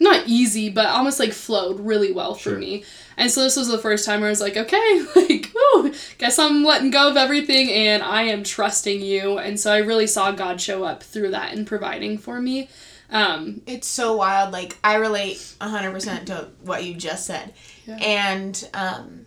not 0.00 0.26
easy, 0.26 0.68
but 0.70 0.86
almost 0.86 1.20
like 1.20 1.32
flowed 1.32 1.78
really 1.80 2.12
well 2.12 2.34
for 2.34 2.50
Sure. 2.50 2.58
me. 2.58 2.84
And 3.16 3.30
so 3.30 3.42
this 3.44 3.56
was 3.56 3.68
the 3.68 3.78
first 3.78 4.04
time 4.04 4.20
where 4.20 4.28
I 4.28 4.30
was 4.30 4.40
like, 4.40 4.56
okay, 4.56 5.04
like, 5.16 5.52
woo, 5.54 5.92
guess 6.18 6.38
I'm 6.38 6.64
letting 6.64 6.90
go 6.90 7.08
of 7.10 7.16
everything 7.16 7.70
and 7.70 8.02
I 8.02 8.22
am 8.22 8.42
trusting 8.42 9.00
you. 9.00 9.38
And 9.38 9.58
so 9.60 9.72
I 9.72 9.78
really 9.78 10.06
saw 10.08 10.32
God 10.32 10.60
show 10.60 10.82
up 10.84 11.02
through 11.02 11.30
that 11.30 11.52
and 11.54 11.66
providing 11.66 12.18
for 12.18 12.40
me. 12.40 12.68
Um, 13.10 13.60
It's 13.66 13.86
so 13.86 14.16
wild. 14.16 14.52
Like 14.52 14.76
I 14.82 14.94
relate 14.96 15.54
hundred 15.60 15.92
percent 15.92 16.26
to 16.26 16.48
what 16.64 16.82
you 16.84 16.94
just 16.94 17.26
said, 17.26 17.52
Yeah. 17.86 17.96
and 17.98 18.68
um, 18.74 19.26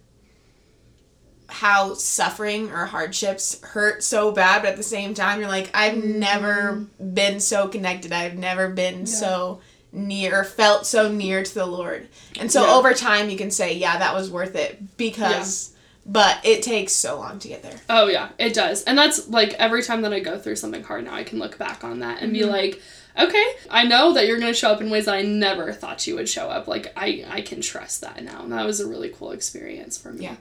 how 1.47 1.93
suffering 1.93 2.69
or 2.71 2.85
hardships 2.87 3.61
hurt 3.63 4.03
so 4.03 4.31
bad, 4.33 4.63
but 4.63 4.71
at 4.71 4.77
the 4.77 4.83
same 4.83 5.13
time, 5.13 5.39
you're 5.39 5.47
like, 5.47 5.69
I've 5.73 6.03
never 6.03 6.85
been 7.13 7.39
so 7.39 7.69
connected. 7.69 8.11
I've 8.11 8.37
never 8.37 8.67
been 8.67 9.05
so 9.05 9.61
near, 9.97 10.43
felt 10.43 10.85
so 10.85 11.11
near 11.11 11.43
to 11.43 11.53
the 11.53 11.65
Lord. 11.65 12.07
And 12.39 12.51
so 12.51 12.63
Yeah. 12.63 12.73
over 12.75 12.93
time, 12.93 13.29
you 13.29 13.37
can 13.37 13.51
say, 13.51 13.73
yeah, 13.73 13.97
that 13.97 14.13
was 14.13 14.29
worth 14.29 14.55
it 14.55 14.97
because. 14.97 15.71
But 16.09 16.39
it 16.45 16.63
takes 16.63 16.93
so 16.93 17.17
long 17.17 17.37
to 17.39 17.49
get 17.49 17.63
there. 17.63 17.75
Oh 17.89 18.07
yeah, 18.07 18.29
it 18.39 18.53
does. 18.53 18.83
And 18.85 18.97
that's 18.97 19.27
like 19.27 19.53
every 19.55 19.83
time 19.83 20.03
that 20.03 20.13
I 20.13 20.21
go 20.21 20.39
through 20.39 20.55
something 20.55 20.81
hard 20.81 21.03
now 21.03 21.13
I 21.13 21.25
can 21.25 21.37
look 21.37 21.57
back 21.57 21.83
on 21.83 21.99
that 21.99 22.21
and 22.21 22.31
be 22.31 22.39
mm-hmm. 22.39 22.49
like, 22.49 22.81
okay, 23.19 23.45
I 23.69 23.83
know 23.83 24.13
that 24.13 24.25
you're 24.25 24.39
going 24.39 24.53
to 24.53 24.57
show 24.57 24.71
up 24.71 24.79
in 24.79 24.89
ways 24.89 25.03
that 25.03 25.15
I 25.15 25.23
never 25.23 25.73
thought 25.73 26.07
you 26.07 26.15
would 26.15 26.29
show 26.29 26.47
up. 26.49 26.65
Like 26.65 26.93
I 26.95 27.25
I 27.29 27.41
can 27.41 27.59
trust 27.59 27.99
that 28.01 28.23
now. 28.23 28.43
And 28.43 28.53
that 28.53 28.65
was 28.65 28.79
a 28.79 28.87
really 28.87 29.09
cool 29.09 29.31
experience 29.31 29.97
for 29.97 30.13
me. 30.13 30.23
Yeah. 30.23 30.35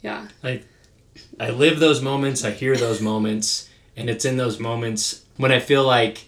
Yeah. 0.00 0.28
I 1.38 1.50
live 1.50 1.80
those 1.80 2.00
moments, 2.00 2.42
I 2.42 2.52
hear 2.52 2.74
those 2.74 3.02
moments, 3.02 3.68
and 3.98 4.08
it's 4.08 4.24
in 4.24 4.38
those 4.38 4.58
moments 4.58 5.22
when 5.36 5.52
I 5.52 5.60
feel 5.60 5.84
like 5.84 6.24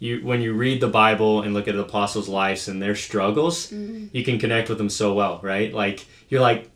you 0.00 0.20
when 0.24 0.40
you 0.40 0.54
read 0.54 0.80
the 0.80 0.88
Bible 0.88 1.42
and 1.42 1.54
look 1.54 1.68
at 1.68 1.76
the 1.76 1.82
apostles' 1.82 2.28
lives 2.28 2.66
and 2.66 2.82
their 2.82 2.96
struggles, 2.96 3.70
mm-hmm. 3.70 4.06
you 4.12 4.24
can 4.24 4.38
connect 4.38 4.68
with 4.68 4.78
them 4.78 4.88
so 4.88 5.14
well, 5.14 5.38
right? 5.42 5.72
Like 5.72 6.06
you're 6.28 6.40
like, 6.40 6.68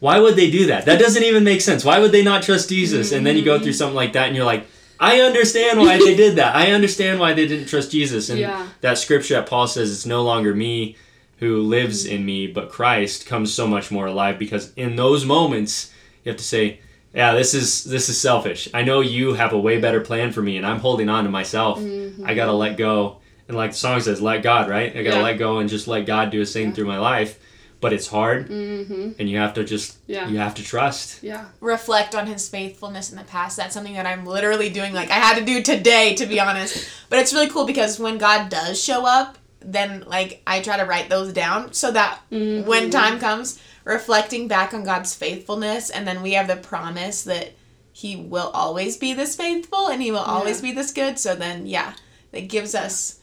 why 0.00 0.18
would 0.18 0.36
they 0.36 0.50
do 0.50 0.66
that? 0.66 0.84
That 0.84 0.98
doesn't 0.98 1.22
even 1.22 1.44
make 1.44 1.60
sense. 1.60 1.84
Why 1.84 2.00
would 2.00 2.12
they 2.12 2.24
not 2.24 2.42
trust 2.42 2.68
Jesus? 2.68 3.12
And 3.12 3.24
then 3.24 3.36
you 3.36 3.44
go 3.44 3.58
through 3.58 3.68
mm-hmm. 3.68 3.78
something 3.78 3.96
like 3.96 4.12
that 4.14 4.26
and 4.26 4.36
you're 4.36 4.44
like, 4.44 4.66
I 4.98 5.20
understand 5.20 5.78
why 5.78 5.96
they 5.98 6.16
did 6.16 6.36
that. 6.36 6.56
I 6.56 6.72
understand 6.72 7.20
why 7.20 7.32
they 7.34 7.46
didn't 7.46 7.66
trust 7.66 7.92
Jesus. 7.92 8.28
And 8.28 8.40
Yeah. 8.40 8.66
that 8.82 8.98
scripture 8.98 9.34
that 9.34 9.48
Paul 9.48 9.68
says 9.68 9.92
it's 9.92 10.06
no 10.06 10.22
longer 10.22 10.54
me 10.54 10.96
who 11.38 11.60
lives 11.60 12.04
mm-hmm. 12.04 12.16
in 12.16 12.24
me, 12.26 12.46
but 12.48 12.68
Christ 12.68 13.26
comes 13.26 13.54
so 13.54 13.66
much 13.68 13.92
more 13.92 14.06
alive 14.06 14.38
because 14.38 14.72
in 14.74 14.96
those 14.96 15.24
moments 15.24 15.92
you 16.24 16.30
have 16.30 16.38
to 16.38 16.44
say, 16.44 16.80
yeah, 17.14 17.34
this 17.34 17.54
is 17.54 17.84
this 17.84 18.08
is 18.08 18.20
selfish. 18.20 18.68
I 18.72 18.82
know 18.82 19.00
you 19.00 19.34
have 19.34 19.52
a 19.52 19.58
way 19.58 19.80
better 19.80 20.00
plan 20.00 20.32
for 20.32 20.42
me, 20.42 20.56
and 20.56 20.66
I'm 20.66 20.78
holding 20.80 21.08
on 21.08 21.24
to 21.24 21.30
myself. 21.30 21.78
I 22.24 22.34
gotta 22.34 22.52
let 22.52 22.76
go, 22.76 23.18
and 23.48 23.56
like 23.56 23.72
the 23.72 23.76
song 23.76 24.00
says, 24.00 24.20
let 24.22 24.42
God, 24.42 24.68
right? 24.68 24.90
I 24.96 25.02
gotta 25.02 25.16
Yeah. 25.18 25.22
let 25.22 25.38
go 25.38 25.58
and 25.58 25.68
just 25.68 25.86
let 25.88 26.06
God 26.06 26.30
do 26.30 26.40
His 26.40 26.52
thing 26.52 26.68
Yeah. 26.68 26.72
through 26.74 26.86
my 26.86 26.98
life. 26.98 27.38
But 27.80 27.92
it's 27.92 28.06
hard, 28.06 28.48
Mhm. 28.48 29.16
and 29.18 29.28
you 29.28 29.38
have 29.38 29.54
to 29.54 29.64
just 29.64 29.96
Yeah. 30.06 30.28
you 30.28 30.38
have 30.38 30.54
to 30.54 30.62
trust. 30.62 31.18
Yeah. 31.22 31.46
reflect 31.60 32.14
on 32.14 32.28
his 32.28 32.48
faithfulness 32.48 33.10
in 33.10 33.16
the 33.18 33.24
past. 33.24 33.56
That's 33.56 33.74
something 33.74 33.94
that 33.94 34.06
I'm 34.06 34.24
literally 34.24 34.70
doing. 34.70 34.94
Like 34.94 35.10
I 35.10 35.14
had 35.14 35.36
to 35.36 35.44
do 35.44 35.60
today, 35.62 36.14
to 36.14 36.24
be 36.26 36.38
honest. 36.38 36.86
But 37.10 37.18
it's 37.18 37.32
really 37.32 37.48
cool 37.48 37.64
because 37.66 37.98
when 37.98 38.18
God 38.18 38.48
does 38.50 38.80
show 38.80 39.04
up, 39.04 39.36
then 39.60 40.04
like 40.06 40.42
I 40.46 40.60
try 40.60 40.76
to 40.76 40.84
write 40.84 41.08
those 41.10 41.32
down 41.32 41.72
so 41.72 41.90
that 41.90 42.20
when 42.30 42.90
time 42.90 43.18
comes, 43.18 43.58
reflecting 43.84 44.48
back 44.48 44.72
on 44.74 44.84
God's 44.84 45.14
faithfulness, 45.14 45.90
and 45.90 46.06
then 46.06 46.22
we 46.22 46.32
have 46.32 46.48
the 46.48 46.56
promise 46.56 47.22
that 47.24 47.52
He 47.92 48.16
will 48.16 48.50
always 48.54 48.96
be 48.96 49.12
this 49.14 49.36
faithful 49.36 49.88
and 49.88 50.00
He 50.02 50.10
will 50.10 50.18
always 50.18 50.62
Yeah. 50.62 50.70
be 50.70 50.72
this 50.74 50.92
good. 50.92 51.18
So 51.18 51.34
then, 51.34 51.66
yeah, 51.66 51.94
it 52.32 52.42
gives 52.42 52.74
us 52.74 53.18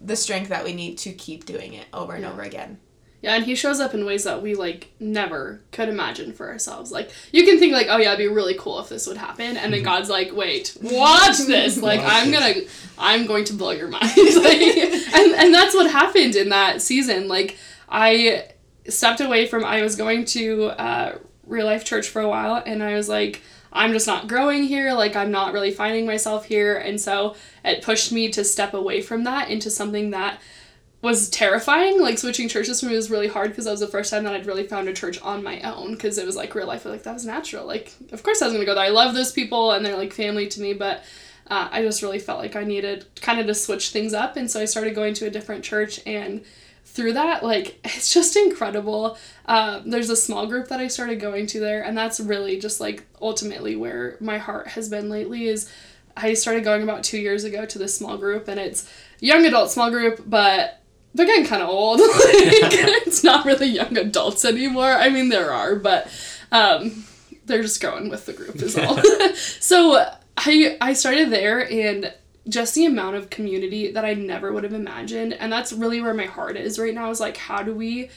the 0.00 0.16
strength 0.16 0.48
that 0.48 0.64
we 0.64 0.72
need 0.72 0.96
to 0.98 1.12
keep 1.12 1.44
doing 1.44 1.74
it 1.74 1.86
over 1.92 2.12
and 2.14 2.22
Yeah. 2.24 2.32
over 2.32 2.42
again. 2.42 2.78
Yeah, 3.22 3.34
and 3.34 3.44
he 3.44 3.54
shows 3.54 3.80
up 3.80 3.92
in 3.92 4.06
ways 4.06 4.24
that 4.24 4.40
we 4.40 4.54
like 4.54 4.92
never 4.98 5.60
could 5.72 5.90
imagine 5.90 6.32
for 6.32 6.48
ourselves. 6.48 6.90
Like 6.90 7.10
you 7.32 7.44
can 7.44 7.58
think 7.58 7.74
like, 7.74 7.88
oh 7.90 7.98
yeah, 7.98 8.14
it'd 8.14 8.18
be 8.18 8.28
really 8.34 8.54
cool 8.58 8.80
if 8.80 8.88
this 8.88 9.06
would 9.06 9.18
happen, 9.18 9.58
and 9.58 9.72
then 9.74 9.80
mm-hmm. 9.80 9.84
God's 9.84 10.08
like, 10.08 10.34
wait, 10.34 10.74
watch 10.80 11.36
this. 11.46 11.76
Like 11.82 12.00
I'm 12.02 12.30
gonna, 12.30 12.54
I'm 12.98 13.26
going 13.26 13.44
to 13.44 13.52
blow 13.52 13.72
your 13.72 13.88
mind. 13.96 14.02
like, 14.16 14.62
and 14.62 15.32
and 15.34 15.52
that's 15.54 15.74
what 15.74 15.90
happened 15.90 16.34
in 16.34 16.48
that 16.48 16.80
season. 16.80 17.28
Like 17.28 17.58
I 17.90 18.48
stepped 18.88 19.20
away 19.20 19.46
from. 19.46 19.64
I 19.64 19.82
was 19.82 19.96
going 19.96 20.24
to 20.26 20.66
uh, 20.66 21.18
real 21.46 21.66
life 21.66 21.84
church 21.84 22.08
for 22.08 22.20
a 22.22 22.28
while, 22.28 22.62
and 22.64 22.82
I 22.82 22.94
was 22.94 23.08
like. 23.08 23.42
I'm 23.72 23.92
just 23.92 24.08
not 24.08 24.26
growing 24.26 24.64
here, 24.64 24.92
like 24.94 25.14
I'm 25.14 25.30
not 25.30 25.52
really 25.52 25.70
finding 25.70 26.04
myself 26.04 26.44
here, 26.44 26.76
and 26.76 27.00
so 27.00 27.36
it 27.64 27.84
pushed 27.84 28.10
me 28.10 28.28
to 28.30 28.42
step 28.42 28.74
away 28.74 29.00
from 29.00 29.22
that 29.22 29.48
into 29.48 29.70
something 29.70 30.10
that 30.10 30.40
was 31.02 31.30
terrifying. 31.30 32.00
Like 32.00 32.18
switching 32.18 32.48
churches 32.48 32.80
for 32.80 32.86
me 32.86 32.96
was 32.96 33.10
really 33.10 33.28
hard 33.28 33.50
because 33.50 33.64
that 33.64 33.70
was 33.70 33.80
the 33.80 33.86
first 33.86 34.10
time 34.10 34.24
that 34.24 34.34
I'd 34.34 34.46
really 34.46 34.66
found 34.66 34.88
a 34.88 34.92
church 34.92 35.20
on 35.22 35.42
my 35.42 35.60
own 35.62 35.92
because 35.92 36.18
it 36.18 36.26
was 36.26 36.36
like 36.36 36.54
real 36.54 36.66
life. 36.66 36.84
Like 36.84 37.02
that 37.04 37.14
was 37.14 37.24
natural. 37.24 37.66
Like 37.66 37.92
of 38.12 38.22
course 38.22 38.42
I 38.42 38.46
was 38.46 38.54
gonna 38.54 38.66
go 38.66 38.74
there. 38.74 38.84
I 38.84 38.90
love 38.90 39.14
those 39.14 39.32
people 39.32 39.72
and 39.72 39.84
they're 39.84 39.96
like 39.96 40.12
family 40.12 40.48
to 40.48 40.60
me, 40.60 40.74
but 40.74 41.04
uh, 41.46 41.68
I 41.70 41.82
just 41.82 42.02
really 42.02 42.18
felt 42.18 42.38
like 42.38 42.54
I 42.54 42.64
needed 42.64 43.06
kind 43.20 43.40
of 43.40 43.46
to 43.46 43.54
switch 43.54 43.90
things 43.90 44.14
up, 44.14 44.36
and 44.36 44.50
so 44.50 44.60
I 44.60 44.66
started 44.66 44.94
going 44.94 45.14
to 45.14 45.26
a 45.26 45.30
different 45.30 45.64
church 45.64 46.00
and. 46.06 46.44
Through 46.92 47.12
that, 47.12 47.44
like 47.44 47.78
it's 47.84 48.12
just 48.12 48.36
incredible. 48.36 49.16
Uh, 49.46 49.80
there's 49.86 50.10
a 50.10 50.16
small 50.16 50.46
group 50.46 50.68
that 50.68 50.80
I 50.80 50.88
started 50.88 51.20
going 51.20 51.46
to 51.48 51.60
there, 51.60 51.82
and 51.82 51.96
that's 51.96 52.20
really 52.20 52.58
just 52.58 52.80
like 52.80 53.06
ultimately 53.20 53.76
where 53.76 54.16
my 54.20 54.38
heart 54.38 54.68
has 54.68 54.88
been 54.88 55.08
lately. 55.08 55.46
Is 55.46 55.70
I 56.16 56.34
started 56.34 56.64
going 56.64 56.82
about 56.82 57.04
two 57.04 57.18
years 57.18 57.44
ago 57.44 57.64
to 57.64 57.78
this 57.78 57.94
small 57.94 58.18
group, 58.18 58.48
and 58.48 58.58
it's 58.58 58.90
young 59.20 59.46
adult 59.46 59.70
small 59.70 59.90
group, 59.90 60.22
but 60.26 60.80
they're 61.14 61.26
getting 61.26 61.46
kind 61.46 61.62
of 61.62 61.68
old. 61.68 62.00
like, 62.00 62.08
it's 62.14 63.24
not 63.24 63.44
really 63.44 63.66
young 63.66 63.96
adults 63.96 64.44
anymore. 64.44 64.92
I 64.92 65.08
mean, 65.08 65.28
there 65.28 65.52
are, 65.52 65.76
but 65.76 66.08
um, 66.52 67.04
they're 67.46 67.62
just 67.62 67.80
going 67.80 68.08
with 68.08 68.26
the 68.26 68.32
group 68.32 68.56
is 68.56 68.76
all. 68.76 68.98
so 69.34 70.04
I 70.36 70.76
I 70.80 70.92
started 70.92 71.30
there 71.30 71.70
and 71.70 72.12
just 72.48 72.74
the 72.74 72.86
amount 72.86 73.16
of 73.16 73.30
community 73.30 73.92
that 73.92 74.04
I 74.04 74.14
never 74.14 74.52
would 74.52 74.64
have 74.64 74.72
imagined, 74.72 75.34
and 75.34 75.52
that's 75.52 75.72
really 75.72 76.00
where 76.00 76.14
my 76.14 76.26
heart 76.26 76.56
is 76.56 76.78
right 76.78 76.94
now. 76.94 77.10
Is 77.10 77.20
like, 77.20 77.36
how 77.36 77.62
do 77.62 77.74
we 77.74 78.10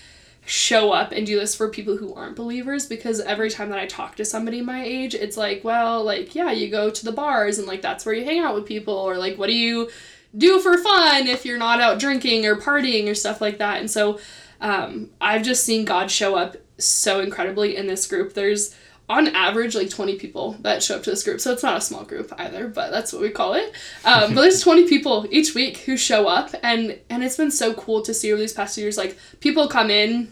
show 0.46 0.92
up 0.92 1.12
and 1.12 1.26
do 1.26 1.40
this 1.40 1.56
for 1.56 1.70
people 1.70 1.98
who 1.98 2.14
aren't 2.14 2.36
believers 2.36 2.86
because 2.86 3.22
every 3.22 3.50
time 3.50 3.70
that 3.70 3.80
I 3.80 3.86
talk 3.86 4.16
to 4.18 4.26
somebody 4.26 4.62
my 4.62 4.84
age, 4.84 5.16
it's 5.16 5.38
like, 5.38 5.64
well, 5.64 6.04
like, 6.04 6.36
yeah, 6.36 6.52
you 6.52 6.70
go 6.70 6.90
to 6.90 7.06
the 7.06 7.14
bars 7.14 7.58
and 7.58 7.68
like 7.68 7.82
that's 7.82 8.06
where 8.06 8.14
you 8.14 8.26
hang 8.26 8.40
out 8.40 8.56
with 8.56 8.66
people, 8.66 8.94
or 8.94 9.18
like, 9.18 9.38
what 9.38 9.48
do 9.48 9.56
you 9.56 9.90
do 10.36 10.60
for 10.60 10.78
fun 10.78 11.28
if 11.28 11.46
you're 11.46 11.58
not 11.58 11.80
out 11.80 12.00
drinking 12.00 12.46
or 12.46 12.56
partying 12.56 13.10
or 13.10 13.16
stuff 13.16 13.42
like 13.42 13.60
that? 13.60 13.80
And 13.80 13.90
so 13.90 14.20
um, 14.62 15.10
I've 15.22 15.44
just 15.44 15.64
seen 15.64 15.86
God 15.86 16.10
show 16.10 16.36
up 16.36 16.58
so 16.78 17.20
incredibly 17.20 17.76
in 17.76 17.88
this 17.88 18.08
group. 18.08 18.34
There's 18.34 18.76
on 19.10 19.28
average 19.30 19.76
like 19.76 19.90
20 19.90 20.18
people 20.18 20.54
that 20.62 20.82
show 20.82 20.96
up 20.96 21.04
to 21.04 21.10
this 21.10 21.24
group. 21.24 21.42
So 21.42 21.52
it's 21.52 21.64
not 21.64 21.78
a 21.78 21.82
small 21.82 22.04
group 22.04 22.32
either 22.38 22.68
but 22.68 22.92
that's 22.92 23.12
what 23.12 23.22
we 23.22 23.30
call 23.30 23.54
it. 23.54 23.74
Um, 24.06 24.34
but 24.34 24.42
there's 24.42 24.62
20 24.64 24.88
people 24.88 25.28
each 25.30 25.54
week 25.54 25.78
who 25.78 25.98
show 25.98 26.28
up 26.28 26.56
and 26.64 26.98
and 27.10 27.24
it's 27.24 27.38
been 27.38 27.52
so 27.52 27.74
cool 27.74 28.02
to 28.04 28.14
see 28.14 28.32
over 28.32 28.40
these 28.40 28.54
past 28.54 28.78
years 28.78 28.98
like 28.98 29.18
people 29.40 29.68
come 29.68 29.90
in 29.90 30.32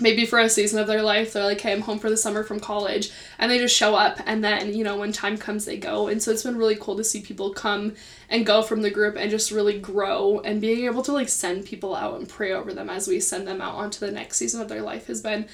maybe 0.00 0.24
for 0.24 0.38
a 0.38 0.48
season 0.48 0.78
of 0.78 0.86
their 0.86 1.02
life. 1.02 1.32
They're 1.32 1.44
like 1.44 1.60
hey 1.60 1.72
i'm 1.72 1.80
home 1.80 1.98
for 1.98 2.10
the 2.10 2.16
summer 2.16 2.44
from 2.44 2.60
college 2.60 3.10
and 3.38 3.50
they 3.50 3.58
just 3.58 3.76
show 3.76 3.96
up 3.96 4.18
and 4.24 4.42
then 4.42 4.72
you 4.72 4.84
know 4.84 4.96
when 4.96 5.10
time 5.10 5.36
comes 5.36 5.64
they 5.64 5.76
go. 5.76 6.06
And 6.06 6.22
so 6.22 6.30
it's 6.30 6.44
been 6.44 6.56
really 6.56 6.76
cool 6.76 6.96
to 6.96 7.04
see 7.04 7.22
people 7.22 7.52
come 7.52 7.94
and 8.30 8.46
go 8.46 8.62
from 8.62 8.82
the 8.82 8.90
group 8.90 9.16
and 9.16 9.32
just 9.32 9.50
really 9.50 9.80
grow 9.80 10.38
and 10.44 10.60
being 10.60 10.84
able 10.84 11.02
to 11.02 11.12
like 11.12 11.28
send 11.28 11.66
people 11.66 11.96
out 11.96 12.20
and 12.20 12.28
pray 12.28 12.52
over 12.52 12.72
them 12.72 12.88
as 12.88 13.08
we 13.08 13.18
send 13.18 13.48
them 13.48 13.60
out 13.60 13.74
onto 13.74 13.98
the 13.98 14.12
next 14.12 14.38
season 14.38 14.60
of 14.60 14.68
their 14.68 14.82
life 14.82 15.08
has 15.08 15.20
been 15.20 15.48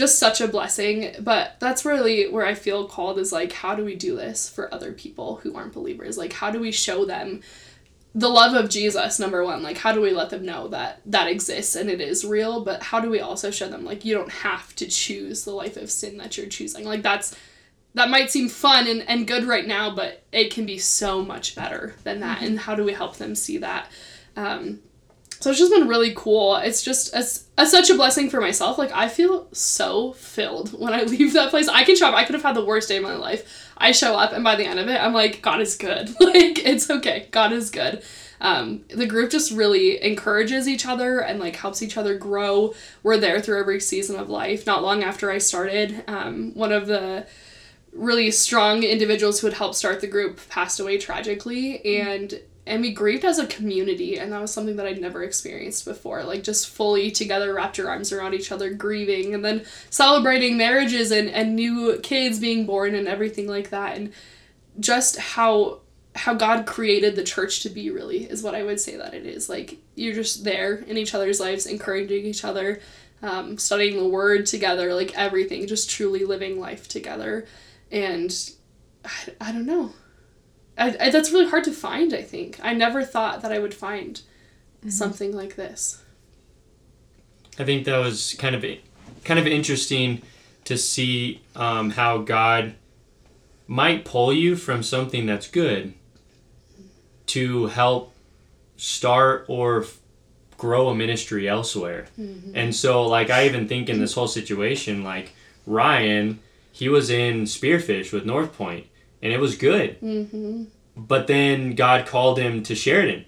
just 0.00 0.18
such 0.18 0.40
a 0.40 0.48
blessing 0.48 1.14
but 1.20 1.56
that's 1.60 1.84
really 1.84 2.28
where 2.28 2.46
i 2.46 2.54
feel 2.54 2.86
called 2.86 3.18
is 3.18 3.32
like 3.32 3.52
how 3.52 3.74
do 3.74 3.84
we 3.84 3.94
do 3.94 4.16
this 4.16 4.48
for 4.48 4.72
other 4.74 4.92
people 4.92 5.36
who 5.36 5.54
aren't 5.54 5.72
believers? 5.72 6.18
Like 6.18 6.32
how 6.32 6.50
do 6.50 6.60
we 6.60 6.72
show 6.72 7.04
them 7.04 7.40
the 8.14 8.28
love 8.28 8.54
of 8.54 8.70
jesus 8.70 9.18
number 9.18 9.44
one? 9.44 9.62
Like 9.62 9.78
how 9.78 9.92
do 9.92 10.00
we 10.00 10.10
let 10.10 10.30
them 10.30 10.44
know 10.44 10.68
that 10.68 11.00
that 11.06 11.28
exists 11.28 11.76
and 11.76 11.90
it 11.90 12.00
is 12.00 12.24
real? 12.24 12.64
But 12.64 12.82
how 12.82 13.00
do 13.00 13.10
we 13.10 13.20
also 13.20 13.50
show 13.50 13.68
them 13.68 13.84
like 13.84 14.04
you 14.04 14.14
don't 14.14 14.32
have 14.32 14.74
to 14.76 14.86
choose 14.86 15.44
the 15.44 15.52
life 15.52 15.76
of 15.76 15.90
sin 15.90 16.16
that 16.18 16.36
you're 16.36 16.46
choosing? 16.46 16.84
Like 16.84 17.02
that's 17.02 17.36
that 17.94 18.10
might 18.10 18.30
seem 18.30 18.48
fun 18.48 18.86
and, 18.86 19.02
and 19.08 19.26
good 19.26 19.44
right 19.44 19.66
now, 19.66 19.94
but 19.94 20.22
it 20.30 20.52
can 20.52 20.64
be 20.64 20.78
so 20.78 21.24
much 21.24 21.56
better 21.56 21.94
than 22.04 22.20
that. 22.20 22.40
And 22.40 22.58
how 22.58 22.76
do 22.76 22.84
we 22.84 22.92
help 22.92 23.16
them 23.16 23.34
see 23.34 23.58
that? 23.58 23.90
Um, 24.36 24.78
so 25.40 25.48
it's 25.48 25.58
just 25.58 25.72
been 25.72 25.88
really 25.88 26.12
cool. 26.14 26.56
It's 26.56 26.82
just 26.82 27.14
a, 27.14 27.24
a, 27.62 27.66
such 27.66 27.88
a 27.88 27.94
blessing 27.94 28.28
for 28.28 28.42
myself. 28.42 28.76
Like 28.76 28.92
I 28.92 29.08
feel 29.08 29.48
so 29.52 30.12
filled 30.12 30.78
when 30.78 30.92
I 30.92 31.02
leave 31.04 31.32
that 31.32 31.48
place. 31.48 31.66
I 31.66 31.82
can 31.82 31.96
show 31.96 32.08
up. 32.08 32.14
I 32.14 32.24
could 32.24 32.34
have 32.34 32.42
had 32.42 32.54
the 32.54 32.64
worst 32.64 32.88
day 32.88 32.98
of 32.98 33.02
my 33.02 33.16
life. 33.16 33.72
I 33.78 33.92
show 33.92 34.14
up 34.16 34.32
and 34.32 34.44
by 34.44 34.56
the 34.56 34.66
end 34.66 34.78
of 34.78 34.88
it, 34.88 35.00
I'm 35.00 35.14
like, 35.14 35.40
God 35.40 35.62
is 35.62 35.76
good. 35.76 36.08
like 36.20 36.58
it's 36.58 36.90
okay. 36.90 37.28
God 37.30 37.52
is 37.52 37.70
good. 37.70 38.02
Um, 38.42 38.84
the 38.88 39.06
group 39.06 39.30
just 39.30 39.50
really 39.50 40.02
encourages 40.02 40.68
each 40.68 40.86
other 40.86 41.20
and 41.20 41.40
like 41.40 41.56
helps 41.56 41.82
each 41.82 41.96
other 41.96 42.18
grow. 42.18 42.74
We're 43.02 43.16
there 43.16 43.40
through 43.40 43.60
every 43.60 43.80
season 43.80 44.16
of 44.20 44.28
life. 44.28 44.66
Not 44.66 44.82
long 44.82 45.02
after 45.02 45.30
I 45.30 45.38
started, 45.38 46.04
um, 46.06 46.52
one 46.54 46.72
of 46.72 46.86
the 46.86 47.26
really 47.92 48.30
strong 48.30 48.82
individuals 48.82 49.40
who 49.40 49.46
had 49.46 49.56
helped 49.56 49.74
start 49.74 50.00
the 50.00 50.06
group 50.06 50.38
passed 50.48 50.80
away 50.80 50.98
tragically 50.98 51.84
and 51.84 52.40
and 52.70 52.80
we 52.82 52.92
grieved 52.92 53.24
as 53.24 53.38
a 53.38 53.46
community 53.46 54.18
and 54.18 54.32
that 54.32 54.40
was 54.40 54.52
something 54.52 54.76
that 54.76 54.86
i'd 54.86 55.00
never 55.00 55.22
experienced 55.22 55.84
before 55.84 56.22
like 56.22 56.42
just 56.42 56.68
fully 56.68 57.10
together 57.10 57.52
wrapped 57.52 57.76
your 57.76 57.90
arms 57.90 58.12
around 58.12 58.34
each 58.34 58.52
other 58.52 58.72
grieving 58.72 59.34
and 59.34 59.44
then 59.44 59.64
celebrating 59.90 60.56
marriages 60.56 61.10
and, 61.10 61.28
and 61.28 61.54
new 61.54 61.98
kids 62.02 62.38
being 62.38 62.66
born 62.66 62.94
and 62.94 63.08
everything 63.08 63.46
like 63.46 63.70
that. 63.70 63.96
And 63.96 64.12
just 64.78 65.18
how 65.18 65.80
how 66.16 66.34
god 66.34 66.66
created 66.66 67.14
the 67.14 67.22
church 67.22 67.62
to 67.62 67.68
be 67.68 67.88
really 67.88 68.24
is 68.24 68.42
what 68.42 68.54
i 68.54 68.62
would 68.62 68.80
say 68.80 68.96
that 68.96 69.14
it 69.14 69.26
is. 69.26 69.48
Like 69.48 69.78
you're 69.94 70.14
just 70.14 70.44
there 70.44 70.76
in 70.76 70.96
each 70.96 71.14
other's 71.14 71.40
lives 71.40 71.66
encouraging 71.66 72.24
each 72.24 72.44
other 72.44 72.80
um, 73.22 73.58
studying 73.58 73.98
the 73.98 74.08
word 74.08 74.46
together 74.46 74.94
like 74.94 75.16
everything 75.16 75.66
just 75.66 75.90
truly 75.90 76.24
living 76.24 76.58
life 76.58 76.88
together. 76.88 77.46
And 77.92 78.32
I, 79.04 79.48
I 79.48 79.52
don't 79.52 79.66
know. 79.66 79.92
I, 80.80 80.96
I, 80.98 81.10
that's 81.10 81.30
really 81.30 81.48
hard 81.48 81.64
to 81.64 81.72
find, 81.72 82.12
I 82.14 82.22
think. 82.22 82.58
I 82.62 82.72
never 82.72 83.04
thought 83.04 83.42
that 83.42 83.52
I 83.52 83.58
would 83.58 83.74
find 83.74 84.14
mm-hmm. 84.14 84.88
something 84.88 85.36
like 85.36 85.54
this. 85.54 86.02
I 87.58 87.64
think 87.64 87.84
that 87.84 87.98
was 87.98 88.34
kind 88.38 88.56
of 88.56 88.64
kind 89.24 89.38
of 89.38 89.46
interesting 89.46 90.22
to 90.64 90.78
see 90.78 91.42
um, 91.54 91.90
how 91.90 92.18
God 92.18 92.74
might 93.66 94.04
pull 94.04 94.32
you 94.32 94.56
from 94.56 94.82
something 94.82 95.26
that's 95.26 95.46
good 95.46 95.94
to 97.26 97.66
help 97.66 98.14
start 98.76 99.44
or 99.48 99.82
f- 99.82 99.98
grow 100.56 100.88
a 100.88 100.94
ministry 100.94 101.48
elsewhere. 101.48 102.06
Mm-hmm. 102.18 102.52
And 102.54 102.74
so 102.74 103.06
like 103.06 103.30
I 103.30 103.46
even 103.46 103.68
think 103.68 103.88
in 103.88 104.00
this 104.00 104.14
whole 104.14 104.26
situation 104.26 105.04
like 105.04 105.32
Ryan 105.66 106.40
he 106.72 106.88
was 106.88 107.10
in 107.10 107.42
Spearfish 107.42 108.12
with 108.12 108.24
North 108.24 108.56
Point, 108.56 108.86
and 109.22 109.32
it 109.32 109.40
was 109.40 109.56
good. 109.56 110.00
Mm-hmm. 110.00 110.64
But 110.96 111.26
then 111.26 111.74
God 111.74 112.06
called 112.06 112.38
him 112.38 112.62
to 112.64 112.74
Sheridan, 112.74 113.24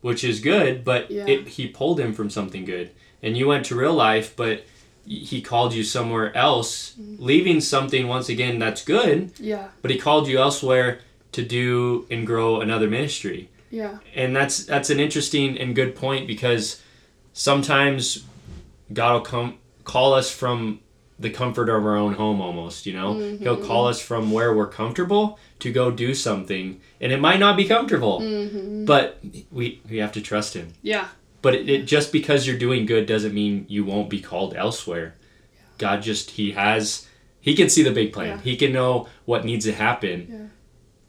which 0.00 0.22
is 0.22 0.40
good, 0.40 0.84
but 0.84 1.10
yeah. 1.10 1.26
it, 1.26 1.48
he 1.48 1.68
pulled 1.68 1.98
him 1.98 2.12
from 2.12 2.30
something 2.30 2.64
good. 2.64 2.90
And 3.22 3.36
you 3.36 3.48
went 3.48 3.66
to 3.66 3.74
real 3.74 3.94
life, 3.94 4.36
but 4.36 4.64
he 5.06 5.40
called 5.40 5.72
you 5.72 5.84
somewhere 5.84 6.36
else, 6.36 6.92
mm-hmm. 6.92 7.22
leaving 7.22 7.60
something 7.60 8.08
once 8.08 8.28
again 8.28 8.58
that's 8.58 8.84
good. 8.84 9.32
Yeah. 9.38 9.68
But 9.82 9.90
he 9.90 9.98
called 9.98 10.28
you 10.28 10.38
elsewhere 10.38 11.00
to 11.32 11.44
do 11.44 12.06
and 12.10 12.26
grow 12.26 12.60
another 12.60 12.88
ministry. 12.88 13.50
Yeah. 13.70 13.98
And 14.14 14.34
that's 14.34 14.64
that's 14.64 14.90
an 14.90 15.00
interesting 15.00 15.58
and 15.58 15.74
good 15.74 15.94
point 15.94 16.26
because 16.26 16.82
sometimes 17.32 18.24
God 18.92 19.12
will 19.12 19.20
come 19.20 19.58
call 19.84 20.14
us 20.14 20.30
from 20.30 20.80
the 21.18 21.30
comfort 21.30 21.68
of 21.68 21.84
our 21.84 21.96
own 21.96 22.14
home 22.14 22.40
almost 22.40 22.86
you 22.86 22.92
know 22.92 23.14
mm-hmm. 23.14 23.42
he'll 23.42 23.56
call 23.56 23.86
us 23.86 24.00
from 24.00 24.30
where 24.30 24.54
we're 24.54 24.66
comfortable 24.66 25.38
to 25.58 25.72
go 25.72 25.90
do 25.90 26.14
something 26.14 26.80
and 27.00 27.12
it 27.12 27.20
might 27.20 27.40
not 27.40 27.56
be 27.56 27.66
comfortable 27.66 28.20
mm-hmm. 28.20 28.84
but 28.84 29.18
we 29.50 29.80
we 29.88 29.98
have 29.98 30.12
to 30.12 30.20
trust 30.20 30.54
him 30.54 30.72
yeah 30.82 31.08
but 31.42 31.54
it, 31.54 31.68
it, 31.68 31.86
just 31.86 32.12
because 32.12 32.46
you're 32.46 32.58
doing 32.58 32.86
good 32.86 33.06
doesn't 33.06 33.34
mean 33.34 33.64
you 33.68 33.84
won't 33.84 34.10
be 34.10 34.20
called 34.20 34.54
elsewhere 34.54 35.14
yeah. 35.54 35.60
god 35.78 36.02
just 36.02 36.32
he 36.32 36.52
has 36.52 37.06
he 37.40 37.54
can 37.54 37.68
see 37.68 37.82
the 37.82 37.92
big 37.92 38.12
plan 38.12 38.36
yeah. 38.36 38.42
he 38.42 38.56
can 38.56 38.72
know 38.72 39.08
what 39.24 39.44
needs 39.44 39.64
to 39.64 39.72
happen 39.72 40.26
yeah. 40.28 40.46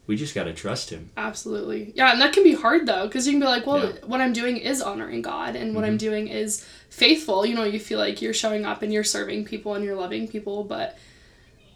We 0.08 0.16
just 0.16 0.34
got 0.34 0.44
to 0.44 0.52
trust 0.52 0.90
him 0.90 1.10
absolutely 1.16 1.92
yeah 1.94 2.10
and 2.10 2.20
that 2.20 2.32
can 2.32 2.42
be 2.42 2.54
hard 2.54 2.86
though 2.86 3.06
because 3.06 3.26
you 3.26 3.32
can 3.32 3.40
be 3.40 3.46
like 3.46 3.66
well 3.66 3.92
what 4.06 4.20
i'm 4.20 4.32
doing 4.32 4.56
is 4.56 4.82
honoring 4.82 5.22
god 5.22 5.54
and 5.54 5.74
what 5.74 5.84
mm-hmm. 5.84 5.92
i'm 5.92 5.96
doing 5.96 6.26
is 6.26 6.66
faithful. 6.90 7.44
You 7.44 7.54
know, 7.54 7.64
you 7.64 7.78
feel 7.78 7.98
like 7.98 8.22
you're 8.22 8.34
showing 8.34 8.64
up 8.64 8.82
and 8.82 8.92
you're 8.92 9.04
serving 9.04 9.44
people 9.44 9.74
and 9.74 9.84
you're 9.84 9.96
loving 9.96 10.28
people, 10.28 10.64
but 10.64 10.98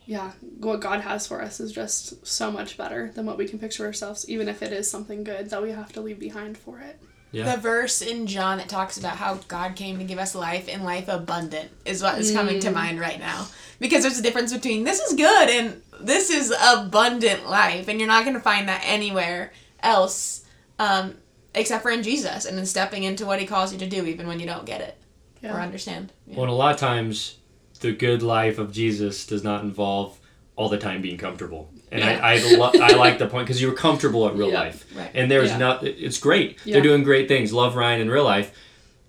yeah, 0.05 0.33
what 0.59 0.81
God 0.81 1.01
has 1.01 1.27
for 1.27 1.40
us 1.40 1.61
is 1.61 1.73
just 1.73 2.27
so 2.27 2.51
much 2.51 2.77
better 2.77 3.12
than 3.14 3.25
what 3.25 3.38
we 3.38 3.47
can 3.47 3.59
picture 3.59 3.87
ourselves, 3.87 4.29
even 4.29 4.49
if 4.49 4.62
it 4.62 4.73
is 4.73 4.90
something 4.90 5.23
good 5.23 5.51
that 5.51 5.62
we 5.62 5.71
have 5.71 5.92
to 5.92 6.01
leave 6.01 6.18
behind 6.18 6.59
for 6.59 6.81
it. 6.81 7.01
Yeah. 7.33 7.55
The 7.55 7.61
verse 7.61 8.03
in 8.03 8.27
John 8.27 8.59
that 8.59 8.68
talks 8.68 8.99
about 8.99 9.16
how 9.16 9.37
God 9.49 9.75
came 9.75 9.99
to 9.99 10.05
give 10.05 10.18
us 10.18 10.35
life 10.35 10.68
and 10.68 10.85
life 10.85 11.09
abundant 11.09 11.71
is 11.87 12.03
what 12.03 12.18
is 12.18 12.31
coming 12.31 12.57
mm. 12.57 12.61
to 12.61 12.71
mind 12.71 13.01
right 13.01 13.18
now. 13.18 13.47
Because 13.81 14.03
there's 14.03 14.18
a 14.18 14.23
difference 14.23 14.53
between 14.53 14.85
this 14.85 15.01
is 15.01 15.14
good 15.14 15.49
and 15.49 15.83
this 16.01 16.31
is 16.31 16.55
abundant 16.62 17.49
life, 17.49 17.88
and 17.88 17.99
you're 17.99 18.09
not 18.09 18.25
going 18.25 18.37
to 18.37 18.42
find 18.42 18.68
that 18.68 18.83
anywhere 18.85 19.53
else 19.83 20.45
um, 20.79 21.16
except 21.55 21.83
for 21.83 21.90
in 21.90 22.03
Jesus 22.03 22.45
and 22.45 22.59
in 22.59 22.66
stepping 22.66 23.03
into 23.05 23.27
what 23.27 23.40
He 23.40 23.47
calls 23.47 23.73
you 23.73 23.79
to 23.79 23.88
do, 23.88 24.05
even 24.07 24.27
when 24.27 24.40
you 24.40 24.47
don't 24.47 24.66
get 24.66 24.81
it 24.81 24.97
yeah. 25.40 25.57
or 25.57 25.61
understand. 25.61 26.12
Yeah. 26.27 26.38
Well, 26.38 26.51
a 26.51 26.53
lot 26.53 26.75
of 26.75 26.81
times, 26.81 27.38
the 27.81 27.92
good 27.92 28.23
life 28.23 28.59
of 28.59 28.73
Jesus 28.73 29.27
does 29.27 29.42
not 29.42 29.62
involve 29.62 30.18
all 30.57 30.68
the 30.68 30.79
time 30.79 31.03
being 31.03 31.18
comfortable. 31.18 31.71
And 31.92 32.00
yeah. 32.00 32.20
I, 32.22 32.35
I, 32.35 32.57
lo- 32.57 32.72
I 32.74 32.92
like 32.96 33.18
the 33.18 33.28
point 33.28 33.46
because 33.46 33.61
you 33.61 33.68
were 33.68 33.76
comfortable 33.76 34.26
at 34.26 34.35
real 34.35 34.50
yeah. 34.50 34.61
life. 34.61 34.87
Right. 34.96 35.11
And 35.14 35.31
there's 35.31 35.50
yeah. 35.50 35.59
not, 35.59 35.85
it's 35.85 36.18
great. 36.18 36.59
They're 36.64 36.81
doing 36.81 37.02
great 37.05 37.28
things. 37.28 37.52
Love 37.52 37.76
Ryan 37.76 38.00
in 38.00 38.11
real 38.11 38.24
life. 38.24 38.59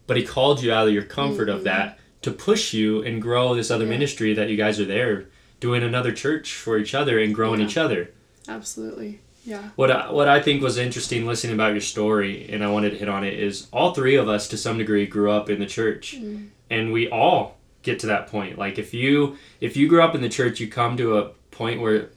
But 0.06 0.18
he 0.18 0.26
called 0.26 0.62
you 0.62 0.74
out 0.74 0.88
of 0.88 0.94
your 0.94 1.04
comfort 1.04 1.48
mm-hmm. 1.48 1.58
of 1.58 1.64
that 1.64 1.98
to 2.24 2.32
push 2.32 2.74
you 2.74 3.02
and 3.04 3.22
grow 3.22 3.56
this 3.56 3.72
other 3.72 3.86
ministry 3.86 4.34
that 4.34 4.50
you 4.50 4.58
guys 4.58 4.80
are 4.82 4.86
there 4.86 5.28
doing 5.62 5.82
another 5.82 6.12
church 6.12 6.54
for 6.54 6.78
each 6.78 6.94
other 6.94 7.20
and 7.20 7.34
growing 7.34 7.62
each 7.62 7.78
other. 7.78 8.12
Absolutely. 8.50 9.22
Yeah. 9.46 9.70
What 9.76 9.92
I, 9.92 10.12
what 10.12 10.28
I 10.28 10.42
think 10.42 10.62
was 10.62 10.78
interesting 10.78 11.26
listening 11.26 11.54
about 11.54 11.72
your 11.72 11.82
story, 11.82 12.50
and 12.50 12.64
I 12.64 12.70
wanted 12.70 12.92
to 12.92 12.98
hit 12.98 13.10
on 13.10 13.24
it, 13.24 13.34
is 13.34 13.68
all 13.72 13.94
three 13.94 14.16
of 14.16 14.28
us 14.28 14.48
to 14.50 14.58
some 14.58 14.78
degree 14.78 15.06
grew 15.06 15.32
up 15.32 15.50
in 15.50 15.60
the 15.60 15.66
church, 15.66 16.16
mm. 16.18 16.50
and 16.70 16.92
we 16.94 17.10
all 17.10 17.58
get 17.82 18.00
to 18.00 18.08
that 18.08 18.28
point. 18.28 18.58
Like 18.58 18.80
if 18.80 18.94
you 18.94 19.38
if 19.60 19.76
you 19.76 19.88
grew 19.88 20.02
up 20.02 20.16
in 20.16 20.22
the 20.22 20.30
church, 20.30 20.60
you 20.60 20.68
come 20.68 20.96
to 20.98 21.18
a 21.18 21.30
point 21.52 21.82
where 21.82 22.10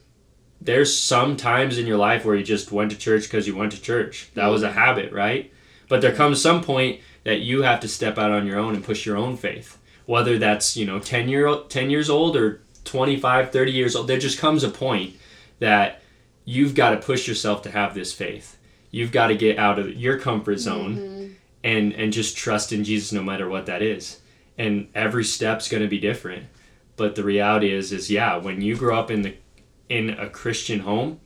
there's 0.59 0.97
some 0.97 1.37
times 1.37 1.77
in 1.77 1.87
your 1.87 1.97
life 1.97 2.25
where 2.25 2.35
you 2.35 2.43
just 2.43 2.71
went 2.71 2.91
to 2.91 2.97
church 2.97 3.23
because 3.23 3.47
you 3.47 3.55
went 3.55 3.71
to 3.73 3.81
church. 3.81 4.29
That 4.33 4.47
was 4.47 4.63
a 4.63 4.67
mm-hmm. 4.67 4.77
habit, 4.77 5.13
right? 5.13 5.53
But 5.87 6.01
there 6.01 6.13
comes 6.13 6.41
some 6.41 6.63
point 6.63 7.01
that 7.23 7.41
you 7.41 7.61
have 7.61 7.79
to 7.81 7.87
step 7.87 8.17
out 8.17 8.31
on 8.31 8.47
your 8.47 8.59
own 8.59 8.75
and 8.75 8.83
push 8.83 9.05
your 9.05 9.17
own 9.17 9.37
faith. 9.37 9.77
Whether 10.05 10.37
that's, 10.37 10.77
you 10.77 10.85
know, 10.85 10.99
10 10.99 11.29
year 11.29 11.53
10 11.67 11.89
years 11.89 12.09
old 12.09 12.35
or 12.35 12.61
25, 12.85 13.51
30 13.51 13.71
years 13.71 13.95
old, 13.95 14.07
there 14.07 14.17
just 14.17 14.39
comes 14.39 14.63
a 14.63 14.69
point 14.69 15.15
that 15.59 16.01
you've 16.45 16.75
got 16.75 16.91
to 16.91 16.97
push 16.97 17.27
yourself 17.27 17.61
to 17.63 17.71
have 17.71 17.93
this 17.93 18.13
faith. 18.13 18.57
You've 18.89 19.11
got 19.11 19.27
to 19.27 19.35
get 19.35 19.59
out 19.59 19.79
of 19.79 19.95
your 19.95 20.17
comfort 20.17 20.59
zone 20.59 20.97
mm-hmm. 20.97 21.33
and 21.63 21.93
and 21.93 22.13
just 22.13 22.37
trust 22.37 22.71
in 22.71 22.83
Jesus 22.83 23.11
no 23.11 23.21
matter 23.21 23.47
what 23.49 23.65
that 23.65 23.81
is. 23.81 24.21
And 24.57 24.87
every 24.95 25.23
step's 25.23 25.69
going 25.69 25.83
to 25.83 25.89
be 25.89 25.99
different. 25.99 26.45
But 26.95 27.15
the 27.15 27.23
reality 27.23 27.71
is 27.71 27.91
is 27.91 28.09
yeah, 28.09 28.37
when 28.37 28.61
you 28.61 28.75
grow 28.75 28.97
up 28.97 29.11
in 29.11 29.21
the 29.21 29.35
in 29.89 30.09
a 30.11 30.29
Christian 30.29 30.81
home, 30.81 31.19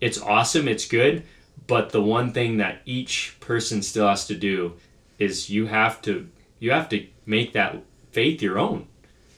it's 0.00 0.20
awesome, 0.20 0.68
it's 0.68 0.86
good, 0.86 1.24
but 1.66 1.90
the 1.90 2.02
one 2.02 2.32
thing 2.32 2.58
that 2.58 2.80
each 2.84 3.36
person 3.40 3.82
still 3.82 4.08
has 4.08 4.26
to 4.26 4.34
do 4.34 4.74
is 5.18 5.50
you 5.50 5.66
have 5.66 6.02
to 6.02 6.28
you 6.58 6.70
have 6.70 6.88
to 6.88 7.06
make 7.26 7.52
that 7.52 7.76
faith 8.12 8.40
your 8.40 8.58
own. 8.58 8.86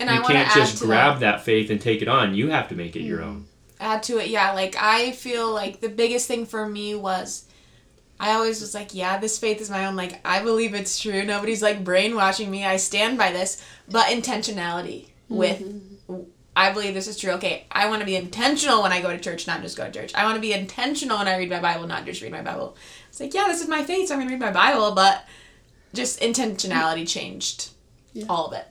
And 0.01 0.09
you 0.09 0.23
I 0.23 0.27
can't 0.27 0.53
just 0.53 0.81
grab 0.81 1.21
that. 1.21 1.39
that. 1.39 1.45
faith 1.45 1.71
and 1.71 1.81
take 1.81 2.03
it 2.03 2.09
on. 2.09 2.35
You 2.35 2.51
have 2.51 2.69
to 2.69 2.77
make 2.77 2.95
it 2.95 3.01
mm-hmm. 3.01 3.09
your 3.09 3.23
own 3.23 3.47
add 3.81 4.03
to 4.03 4.19
it 4.19 4.29
yeah 4.29 4.53
like 4.53 4.77
i 4.79 5.13
feel 5.13 5.53
like 5.53 5.81
the 5.81 5.89
biggest 5.89 6.27
thing 6.27 6.45
for 6.47 6.69
me 6.69 6.95
was 6.95 7.45
i 8.19 8.33
always 8.33 8.61
was 8.61 8.75
like 8.75 8.95
yeah 8.95 9.19
this 9.19 9.39
faith 9.39 9.61
is 9.61 9.71
my 9.71 9.87
own 9.87 9.97
like 9.97 10.21
i 10.27 10.43
believe 10.43 10.75
it's 10.75 10.99
true 10.99 11.25
nobody's 11.25 11.63
like 11.63 11.85
brainwashing 11.85 12.51
me 12.51 12.65
i 12.65 12.77
stand 12.77 13.17
by 13.17 13.33
this 13.33 13.65
but 13.89 14.07
intentionality 14.07 15.07
with 15.29 15.61
mm-hmm. 15.61 16.23
I 16.59 16.73
believe 16.73 16.95
this 16.95 17.09
is 17.09 17.19
true 17.19 17.33
okay 17.33 17.65
i 17.71 17.89
want 17.89 18.01
to 18.01 18.07
be 18.07 18.17
intentional 18.17 18.83
when 18.83 18.93
i 18.93 19.01
go 19.01 19.11
to 19.11 19.19
church 19.19 19.47
not 19.47 19.63
just 19.63 19.77
go 19.77 19.85
to 19.85 19.93
church 19.93 20.15
i 20.15 20.25
want 20.25 20.35
to 20.35 20.41
be 20.41 20.53
intentional 20.53 21.19
when 21.19 21.29
i 21.29 21.37
read 21.37 21.51
my 21.51 21.61
bible 21.61 21.87
not 21.87 22.05
just 22.05 22.21
read 22.23 22.33
my 22.33 22.43
bible 22.43 22.77
it's 23.09 23.21
like 23.21 23.33
yeah 23.35 23.47
this 23.47 23.61
is 23.61 23.69
my 23.69 23.85
faith 23.85 24.09
so 24.09 24.15
i'm 24.15 24.21
gonna 24.21 24.31
read 24.31 24.41
my 24.41 24.51
bible 24.51 24.93
but 24.95 25.25
just 25.95 26.21
intentionality 26.21 27.09
changed 27.09 27.71
yeah. 28.13 28.27
all 28.29 28.47
of 28.47 28.53
it 28.53 28.67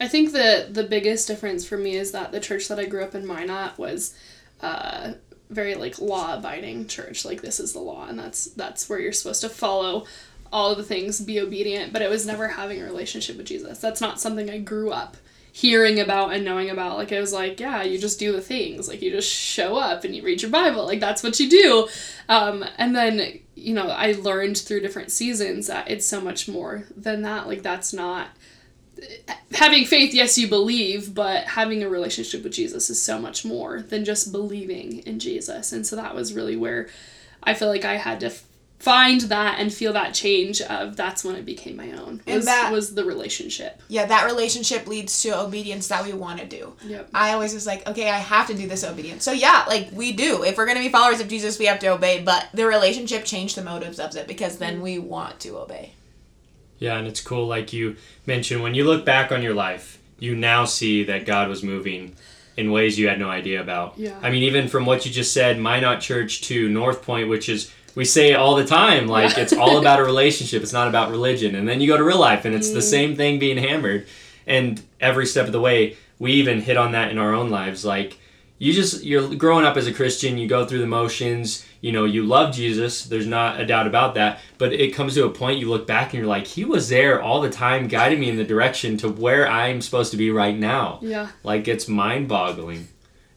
I 0.00 0.08
think 0.08 0.32
the 0.32 0.68
the 0.70 0.84
biggest 0.84 1.28
difference 1.28 1.66
for 1.66 1.78
me 1.78 1.94
is 1.94 2.12
that 2.12 2.32
the 2.32 2.40
church 2.40 2.68
that 2.68 2.78
I 2.78 2.84
grew 2.84 3.02
up 3.02 3.14
in 3.14 3.26
Minot 3.26 3.78
was 3.78 4.16
uh, 4.60 5.12
very 5.50 5.74
like 5.76 6.00
law 6.00 6.36
abiding 6.36 6.88
church. 6.88 7.24
Like 7.24 7.42
this 7.42 7.60
is 7.60 7.72
the 7.72 7.80
law, 7.80 8.06
and 8.06 8.18
that's 8.18 8.46
that's 8.46 8.88
where 8.88 8.98
you're 8.98 9.12
supposed 9.12 9.40
to 9.42 9.48
follow 9.48 10.06
all 10.52 10.70
of 10.70 10.78
the 10.78 10.84
things, 10.84 11.20
be 11.20 11.40
obedient. 11.40 11.92
But 11.92 12.02
it 12.02 12.10
was 12.10 12.26
never 12.26 12.48
having 12.48 12.80
a 12.80 12.84
relationship 12.84 13.36
with 13.36 13.46
Jesus. 13.46 13.78
That's 13.78 14.00
not 14.00 14.20
something 14.20 14.50
I 14.50 14.58
grew 14.58 14.90
up 14.90 15.16
hearing 15.54 16.00
about 16.00 16.32
and 16.32 16.44
knowing 16.44 16.68
about. 16.68 16.96
Like 16.96 17.12
it 17.12 17.20
was 17.20 17.32
like, 17.32 17.60
yeah, 17.60 17.84
you 17.84 17.96
just 17.96 18.18
do 18.18 18.32
the 18.32 18.40
things. 18.40 18.88
Like 18.88 19.00
you 19.00 19.12
just 19.12 19.30
show 19.30 19.76
up 19.76 20.02
and 20.02 20.12
you 20.14 20.20
read 20.24 20.42
your 20.42 20.50
Bible. 20.50 20.84
Like 20.84 20.98
that's 20.98 21.22
what 21.22 21.38
you 21.38 21.48
do. 21.48 21.88
Um, 22.28 22.64
and 22.76 22.94
then 22.94 23.38
you 23.54 23.72
know 23.72 23.86
I 23.86 24.12
learned 24.12 24.58
through 24.58 24.80
different 24.80 25.12
seasons 25.12 25.68
that 25.68 25.88
it's 25.88 26.04
so 26.04 26.20
much 26.20 26.48
more 26.48 26.82
than 26.96 27.22
that. 27.22 27.46
Like 27.46 27.62
that's 27.62 27.92
not 27.92 28.30
having 29.52 29.84
faith, 29.84 30.12
yes, 30.12 30.36
you 30.36 30.48
believe, 30.48 31.14
but 31.14 31.44
having 31.44 31.84
a 31.84 31.88
relationship 31.88 32.42
with 32.42 32.52
Jesus 32.52 32.90
is 32.90 33.00
so 33.00 33.20
much 33.20 33.44
more 33.44 33.80
than 33.80 34.04
just 34.04 34.32
believing 34.32 34.98
in 35.00 35.20
Jesus. 35.20 35.72
And 35.72 35.86
so 35.86 35.94
that 35.94 36.16
was 36.16 36.34
really 36.34 36.56
where 36.56 36.88
I 37.44 37.54
feel 37.54 37.68
like 37.68 37.84
I 37.84 37.94
had 37.94 38.18
to 38.20 38.32
find 38.78 39.22
that 39.22 39.58
and 39.60 39.72
feel 39.72 39.92
that 39.94 40.12
change 40.12 40.60
of 40.60 40.94
that's 40.96 41.24
when 41.24 41.36
it 41.36 41.46
became 41.46 41.76
my 41.76 41.90
own. 41.92 42.20
And 42.26 42.36
Was, 42.36 42.44
that- 42.44 42.70
was 42.72 42.94
the 42.94 43.04
relationship. 43.04 43.80
Yeah, 43.88 44.04
that 44.06 44.26
relationship 44.26 44.86
leads 44.86 45.22
to 45.22 45.38
obedience 45.40 45.88
that 45.88 46.04
we 46.04 46.12
want 46.12 46.40
to 46.40 46.46
do. 46.46 46.74
Yep. 46.86 47.08
I 47.14 47.32
always 47.32 47.54
was 47.54 47.66
like, 47.66 47.86
okay, 47.88 48.10
I 48.10 48.18
have 48.18 48.46
to 48.48 48.54
do 48.54 48.68
this 48.68 48.84
obedience. 48.84 49.24
So 49.24 49.32
yeah, 49.32 49.64
like 49.68 49.88
we 49.92 50.12
do. 50.12 50.42
If 50.44 50.58
we're 50.58 50.66
gonna 50.66 50.80
be 50.80 50.90
followers 50.90 51.20
of 51.20 51.28
Jesus, 51.28 51.58
we 51.58 51.64
have 51.66 51.78
to 51.78 51.88
obey. 51.88 52.22
But 52.22 52.48
the 52.52 52.66
relationship 52.66 53.24
changed 53.24 53.56
the 53.56 53.64
motives 53.64 53.98
of 53.98 54.14
it 54.16 54.28
because 54.28 54.58
then 54.58 54.82
we 54.82 54.98
want 54.98 55.40
to 55.40 55.56
obey. 55.58 55.92
Yeah, 56.78 56.98
and 56.98 57.06
it's 57.06 57.20
cool, 57.22 57.46
like 57.46 57.72
you 57.72 57.96
mentioned, 58.26 58.62
when 58.62 58.74
you 58.74 58.84
look 58.84 59.06
back 59.06 59.32
on 59.32 59.42
your 59.42 59.54
life, 59.54 59.98
you 60.18 60.34
now 60.36 60.64
see 60.64 61.04
that 61.04 61.24
God 61.24 61.48
was 61.48 61.62
moving 61.62 62.16
in 62.56 62.70
ways 62.70 62.98
you 62.98 63.08
had 63.08 63.18
no 63.18 63.30
idea 63.30 63.60
about. 63.60 63.94
Yeah. 63.96 64.18
I 64.22 64.30
mean, 64.30 64.42
even 64.42 64.68
from 64.68 64.84
what 64.84 65.06
you 65.06 65.10
just 65.12 65.32
said, 65.32 65.58
Minot 65.58 66.00
Church 66.00 66.42
to 66.42 66.68
North 66.68 67.02
Point, 67.02 67.28
which 67.28 67.48
is, 67.48 67.72
we 67.94 68.04
say 68.04 68.32
it 68.32 68.34
all 68.36 68.54
the 68.56 68.64
time, 68.64 69.06
like 69.06 69.36
it's 69.38 69.52
all 69.52 69.78
about 69.82 70.00
a 70.00 70.04
relationship, 70.04 70.62
it's 70.62 70.72
not 70.72 70.88
about 70.88 71.10
religion. 71.10 71.54
And 71.54 71.68
then 71.68 71.80
you 71.80 71.86
go 71.88 71.96
to 71.96 72.04
real 72.04 72.18
life, 72.20 72.44
and 72.44 72.54
it's 72.54 72.70
Mm. 72.70 72.74
the 72.74 72.82
same 72.82 73.16
thing 73.16 73.38
being 73.38 73.56
hammered. 73.58 74.06
And 74.46 74.82
every 75.00 75.26
step 75.26 75.46
of 75.46 75.52
the 75.52 75.60
way, 75.60 75.96
we 76.18 76.32
even 76.32 76.60
hit 76.60 76.76
on 76.76 76.92
that 76.92 77.10
in 77.10 77.18
our 77.18 77.32
own 77.32 77.50
lives. 77.50 77.84
Like, 77.84 78.18
you 78.58 78.72
just, 78.72 79.02
you're 79.04 79.34
growing 79.34 79.64
up 79.64 79.76
as 79.76 79.86
a 79.86 79.92
Christian, 79.92 80.38
you 80.38 80.46
go 80.46 80.64
through 80.64 80.78
the 80.78 80.86
motions, 80.86 81.64
you 81.80 81.92
know, 81.92 82.04
you 82.04 82.22
love 82.24 82.54
Jesus, 82.54 83.04
there's 83.04 83.26
not 83.26 83.60
a 83.60 83.66
doubt 83.66 83.86
about 83.86 84.14
that. 84.14 84.38
But 84.58 84.72
it 84.72 84.94
comes 84.94 85.14
to 85.14 85.24
a 85.26 85.30
point 85.30 85.58
you 85.58 85.68
look 85.68 85.86
back 85.86 86.12
and 86.12 86.18
you're 86.20 86.28
like, 86.28 86.46
He 86.46 86.64
was 86.64 86.88
there 86.88 87.20
all 87.20 87.40
the 87.40 87.50
time, 87.50 87.88
guiding 87.88 88.20
me 88.20 88.28
in 88.30 88.36
the 88.36 88.44
direction 88.44 88.96
to 88.98 89.08
where 89.08 89.46
I'm 89.48 89.80
supposed 89.80 90.10
to 90.12 90.16
be 90.16 90.30
right 90.30 90.56
now. 90.56 90.98
Yeah. 91.02 91.28
Like, 91.42 91.66
it's 91.68 91.88
mind 91.88 92.28
boggling. 92.28 92.88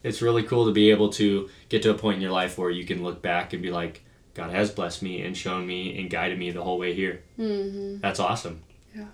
It's 0.04 0.22
really 0.22 0.44
cool 0.44 0.66
to 0.68 0.72
be 0.72 0.92
able 0.92 1.10
to 1.14 1.50
get 1.70 1.82
to 1.84 1.90
a 1.92 1.94
point 1.96 2.18
in 2.18 2.22
your 2.22 2.32
life 2.32 2.58
where 2.58 2.70
you 2.70 2.86
can 2.86 3.04
look 3.04 3.22
back 3.22 3.54
and 3.54 3.62
be 3.62 3.72
like, 3.72 4.04
God 4.38 4.52
has 4.52 4.70
blessed 4.70 5.02
me 5.02 5.24
and 5.24 5.36
shown 5.36 5.66
me 5.66 6.00
and 6.00 6.10
guided 6.10 6.38
me 6.38 6.52
the 6.52 6.64
whole 6.64 6.78
way 6.78 6.94
here. 6.94 7.24
Mm-hmm. 7.40 8.00
That's 8.00 8.20
awesome. 8.20 8.62
Yeah. 8.96 9.08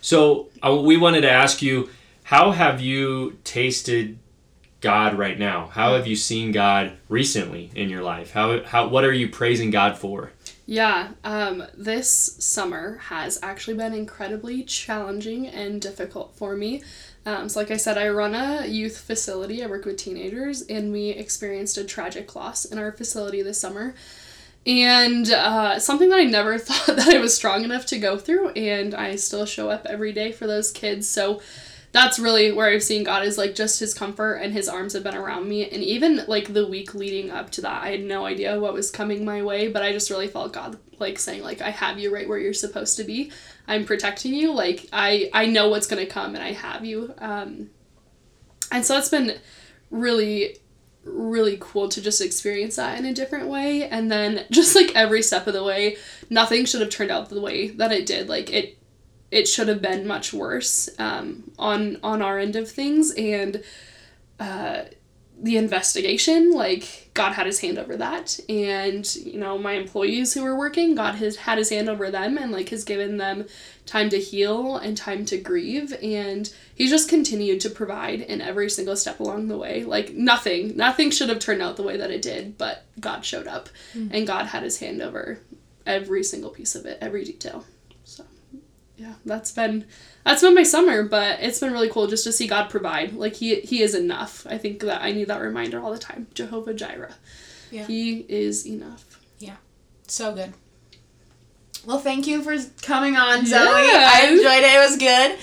So 0.00 0.48
uh, 0.64 0.74
we 0.74 0.96
wanted 0.96 1.20
to 1.20 1.30
ask 1.30 1.60
you, 1.60 1.90
how 2.24 2.52
have 2.52 2.80
you 2.80 3.38
tasted 3.44 4.18
God 4.80 5.18
right 5.18 5.38
now? 5.38 5.66
How 5.66 5.94
have 5.94 6.06
you 6.06 6.16
seen 6.16 6.50
God 6.50 6.92
recently 7.10 7.70
in 7.74 7.90
your 7.90 8.02
life? 8.02 8.32
How 8.32 8.62
how 8.64 8.88
what 8.88 9.04
are 9.04 9.12
you 9.12 9.28
praising 9.28 9.70
God 9.70 9.98
for? 9.98 10.32
Yeah, 10.64 11.12
um, 11.24 11.64
this 11.74 12.10
summer 12.10 12.98
has 13.04 13.38
actually 13.42 13.78
been 13.78 13.94
incredibly 13.94 14.62
challenging 14.64 15.46
and 15.46 15.80
difficult 15.80 16.36
for 16.36 16.54
me. 16.56 16.82
Um, 17.24 17.48
so, 17.48 17.60
like 17.60 17.70
I 17.70 17.78
said, 17.78 17.96
I 17.96 18.10
run 18.10 18.34
a 18.34 18.66
youth 18.66 18.98
facility. 18.98 19.64
I 19.64 19.66
work 19.66 19.86
with 19.86 19.96
teenagers, 19.96 20.62
and 20.62 20.92
we 20.92 21.08
experienced 21.08 21.78
a 21.78 21.84
tragic 21.84 22.36
loss 22.36 22.66
in 22.66 22.78
our 22.78 22.92
facility 22.92 23.40
this 23.40 23.58
summer. 23.58 23.94
And 24.68 25.30
uh, 25.30 25.78
something 25.80 26.10
that 26.10 26.18
I 26.18 26.24
never 26.24 26.58
thought 26.58 26.96
that 26.96 27.08
I 27.08 27.18
was 27.18 27.34
strong 27.34 27.64
enough 27.64 27.86
to 27.86 27.98
go 27.98 28.18
through, 28.18 28.50
and 28.50 28.94
I 28.94 29.16
still 29.16 29.46
show 29.46 29.70
up 29.70 29.86
every 29.86 30.12
day 30.12 30.30
for 30.30 30.46
those 30.46 30.70
kids. 30.70 31.08
So, 31.08 31.40
that's 31.92 32.18
really 32.18 32.52
where 32.52 32.68
I've 32.68 32.82
seen 32.82 33.02
God 33.02 33.24
is 33.24 33.38
like 33.38 33.54
just 33.54 33.80
his 33.80 33.94
comfort 33.94 34.34
and 34.34 34.52
his 34.52 34.68
arms 34.68 34.92
have 34.92 35.02
been 35.02 35.16
around 35.16 35.48
me. 35.48 35.68
And 35.68 35.82
even 35.82 36.22
like 36.28 36.52
the 36.52 36.66
week 36.66 36.94
leading 36.94 37.30
up 37.30 37.50
to 37.52 37.62
that, 37.62 37.82
I 37.82 37.90
had 37.90 38.04
no 38.04 38.26
idea 38.26 38.60
what 38.60 38.74
was 38.74 38.90
coming 38.90 39.24
my 39.24 39.42
way, 39.42 39.68
but 39.68 39.82
I 39.82 39.92
just 39.92 40.10
really 40.10 40.28
felt 40.28 40.52
God 40.52 40.78
like 40.98 41.18
saying 41.18 41.42
like 41.42 41.62
I 41.62 41.70
have 41.70 41.98
you 41.98 42.12
right 42.12 42.28
where 42.28 42.38
you're 42.38 42.52
supposed 42.52 42.96
to 42.98 43.04
be. 43.04 43.32
I'm 43.66 43.84
protecting 43.86 44.34
you. 44.34 44.52
Like 44.52 44.86
I 44.92 45.30
I 45.32 45.46
know 45.46 45.68
what's 45.68 45.86
to 45.86 46.06
come 46.06 46.34
and 46.34 46.44
I 46.44 46.52
have 46.52 46.84
you. 46.84 47.14
Um 47.18 47.70
and 48.70 48.84
so 48.84 48.98
it's 48.98 49.08
been 49.08 49.38
really 49.90 50.58
really 51.12 51.56
cool 51.60 51.88
to 51.88 52.00
just 52.00 52.20
experience 52.20 52.76
that 52.76 52.98
in 52.98 53.06
a 53.06 53.14
different 53.14 53.48
way. 53.48 53.88
And 53.88 54.10
then 54.10 54.44
just 54.50 54.74
like 54.74 54.94
every 54.94 55.22
step 55.22 55.46
of 55.46 55.54
the 55.54 55.64
way 55.64 55.96
nothing 56.30 56.64
should 56.64 56.80
have 56.80 56.90
turned 56.90 57.10
out 57.10 57.28
the 57.28 57.40
way 57.40 57.68
that 57.68 57.92
it 57.92 58.06
did. 58.06 58.28
Like 58.28 58.50
it 58.50 58.78
it 59.30 59.46
should 59.46 59.68
have 59.68 59.82
been 59.82 60.06
much 60.06 60.32
worse 60.32 60.88
um, 60.98 61.50
on 61.58 61.98
on 62.02 62.22
our 62.22 62.38
end 62.38 62.56
of 62.56 62.70
things. 62.70 63.12
And 63.12 63.62
uh, 64.40 64.82
the 65.40 65.56
investigation 65.56 66.52
like 66.52 67.10
god 67.14 67.32
had 67.32 67.46
his 67.46 67.60
hand 67.60 67.78
over 67.78 67.96
that. 67.96 68.38
And 68.48 69.14
you 69.16 69.38
know 69.38 69.58
my 69.58 69.72
employees 69.72 70.34
who 70.34 70.42
were 70.42 70.56
working 70.56 70.94
god 70.94 71.16
has 71.16 71.36
had 71.36 71.58
his 71.58 71.70
hand 71.70 71.88
over 71.88 72.10
them 72.10 72.36
and 72.36 72.52
like 72.52 72.70
has 72.70 72.84
given 72.84 73.18
them 73.18 73.46
time 73.86 74.10
to 74.10 74.18
heal 74.18 74.76
and 74.76 74.96
time 74.96 75.24
to 75.26 75.38
grieve. 75.38 75.94
And 76.02 76.52
he 76.74 76.88
just 76.88 77.08
continued 77.08 77.60
to 77.62 77.70
provide 77.70 78.20
in 78.20 78.40
every 78.40 78.68
single 78.68 78.96
step 78.96 79.20
along 79.20 79.48
the 79.48 79.58
way. 79.58 79.84
Like 79.84 80.14
nothing 80.14 80.76
nothing 80.76 81.10
should 81.10 81.28
have 81.28 81.38
turned 81.38 81.62
out 81.62 81.76
the 81.76 81.82
way 81.82 81.96
that 81.96 82.10
it 82.10 82.22
did 82.22 82.58
but 82.58 82.84
god 82.98 83.24
showed 83.24 83.46
up 83.46 83.68
mm. 83.94 84.10
and 84.12 84.26
god 84.26 84.46
had 84.46 84.62
his 84.62 84.78
hand 84.78 85.00
over 85.00 85.40
every 85.86 86.22
single 86.22 86.50
piece 86.50 86.74
of 86.74 86.84
it 86.84 86.98
every 87.00 87.24
detail. 87.24 87.64
So 88.04 88.24
yeah, 88.96 89.14
that's 89.24 89.52
been 89.52 89.86
that's 90.28 90.42
been 90.42 90.54
my 90.54 90.62
summer, 90.62 91.04
but 91.04 91.40
it's 91.40 91.58
been 91.58 91.72
really 91.72 91.88
cool 91.88 92.06
just 92.06 92.24
to 92.24 92.32
see 92.32 92.46
God 92.46 92.68
provide. 92.68 93.14
Like 93.14 93.34
he 93.34 93.60
he 93.60 93.82
is 93.82 93.94
enough. 93.94 94.46
I 94.48 94.58
think 94.58 94.80
that 94.80 95.00
I 95.02 95.12
need 95.12 95.28
that 95.28 95.40
reminder 95.40 95.80
all 95.80 95.90
the 95.90 95.98
time. 95.98 96.26
Jehovah 96.34 96.74
Jireh. 96.74 97.14
Yeah. 97.70 97.86
He 97.86 98.26
is 98.28 98.66
enough. 98.66 99.20
Yeah. 99.38 99.56
So 100.06 100.34
good. 100.34 100.52
Well, 101.86 101.98
thank 101.98 102.26
you 102.26 102.42
for 102.42 102.56
coming 102.82 103.16
on, 103.16 103.46
Yeah. 103.46 103.64
Zoe. 103.64 103.64
I 103.64 104.26
enjoyed 104.30 104.64
it. 104.64 104.74
It 104.74 104.78
was 104.90 104.96
good. 104.98 105.38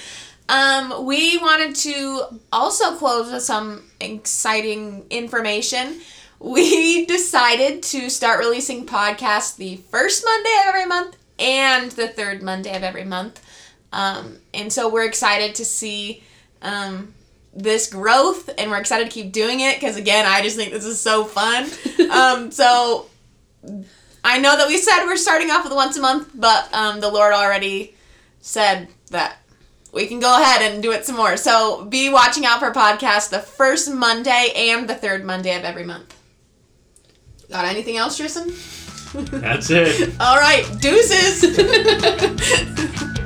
Um, 0.47 1.05
we 1.05 1.37
wanted 1.39 1.75
to 1.77 2.39
also 2.53 2.95
close 2.95 3.31
with 3.31 3.41
some 3.41 3.89
exciting 3.99 5.05
information. 5.09 5.99
We 6.39 7.05
decided 7.17 7.81
to 7.83 8.09
start 8.11 8.39
releasing 8.39 8.85
podcasts 8.85 9.55
the 9.55 9.77
first 9.77 10.23
Monday 10.23 10.55
of 10.61 10.67
every 10.67 10.85
month 10.85 11.17
and 11.39 11.91
the 11.91 12.07
third 12.07 12.43
Monday 12.43 12.75
of 12.75 12.83
every 12.83 13.05
month. 13.05 13.41
Um, 13.95 14.39
and 14.53 14.71
so 14.71 14.89
we're 14.89 15.05
excited 15.05 15.55
to 15.55 15.65
see 15.65 16.21
um, 16.61 17.13
this 17.53 17.89
growth, 17.89 18.49
and 18.57 18.69
we're 18.69 18.77
excited 18.77 19.05
to 19.05 19.09
keep 19.09 19.31
doing 19.31 19.61
it 19.61 19.79
because, 19.79 19.95
again, 19.95 20.25
I 20.27 20.41
just 20.41 20.57
think 20.57 20.73
this 20.73 20.83
is 20.83 20.99
so 20.99 21.23
fun. 21.23 21.69
um, 22.11 22.51
so 22.51 23.05
I 24.21 24.37
know 24.37 24.57
that 24.57 24.67
we 24.67 24.77
said 24.77 25.05
we're 25.05 25.15
starting 25.15 25.49
off 25.49 25.63
with 25.63 25.73
once 25.73 25.95
a 25.95 26.01
month, 26.01 26.29
but 26.35 26.71
um, 26.73 26.99
the 26.99 27.09
Lord 27.09 27.33
already 27.33 27.95
said 28.41 28.89
that 29.11 29.37
we 29.93 30.07
can 30.07 30.19
go 30.19 30.41
ahead 30.41 30.61
and 30.61 30.83
do 30.83 30.91
it 30.91 31.05
some 31.05 31.15
more. 31.15 31.37
So 31.37 31.85
be 31.85 32.09
watching 32.09 32.45
out 32.45 32.59
for 32.59 32.71
podcasts 32.71 33.29
the 33.29 33.39
first 33.39 33.89
Monday 33.89 34.51
and 34.53 34.89
the 34.89 34.95
third 34.95 35.23
Monday 35.23 35.55
of 35.55 35.63
every 35.63 35.85
month. 35.85 36.13
Got 37.49 37.63
anything 37.63 37.95
else, 37.95 38.17
Tristan? 38.17 38.51
That's 39.39 39.69
it. 39.69 40.13
All 40.19 40.35
right, 40.35 40.65
deuces. 40.81 41.55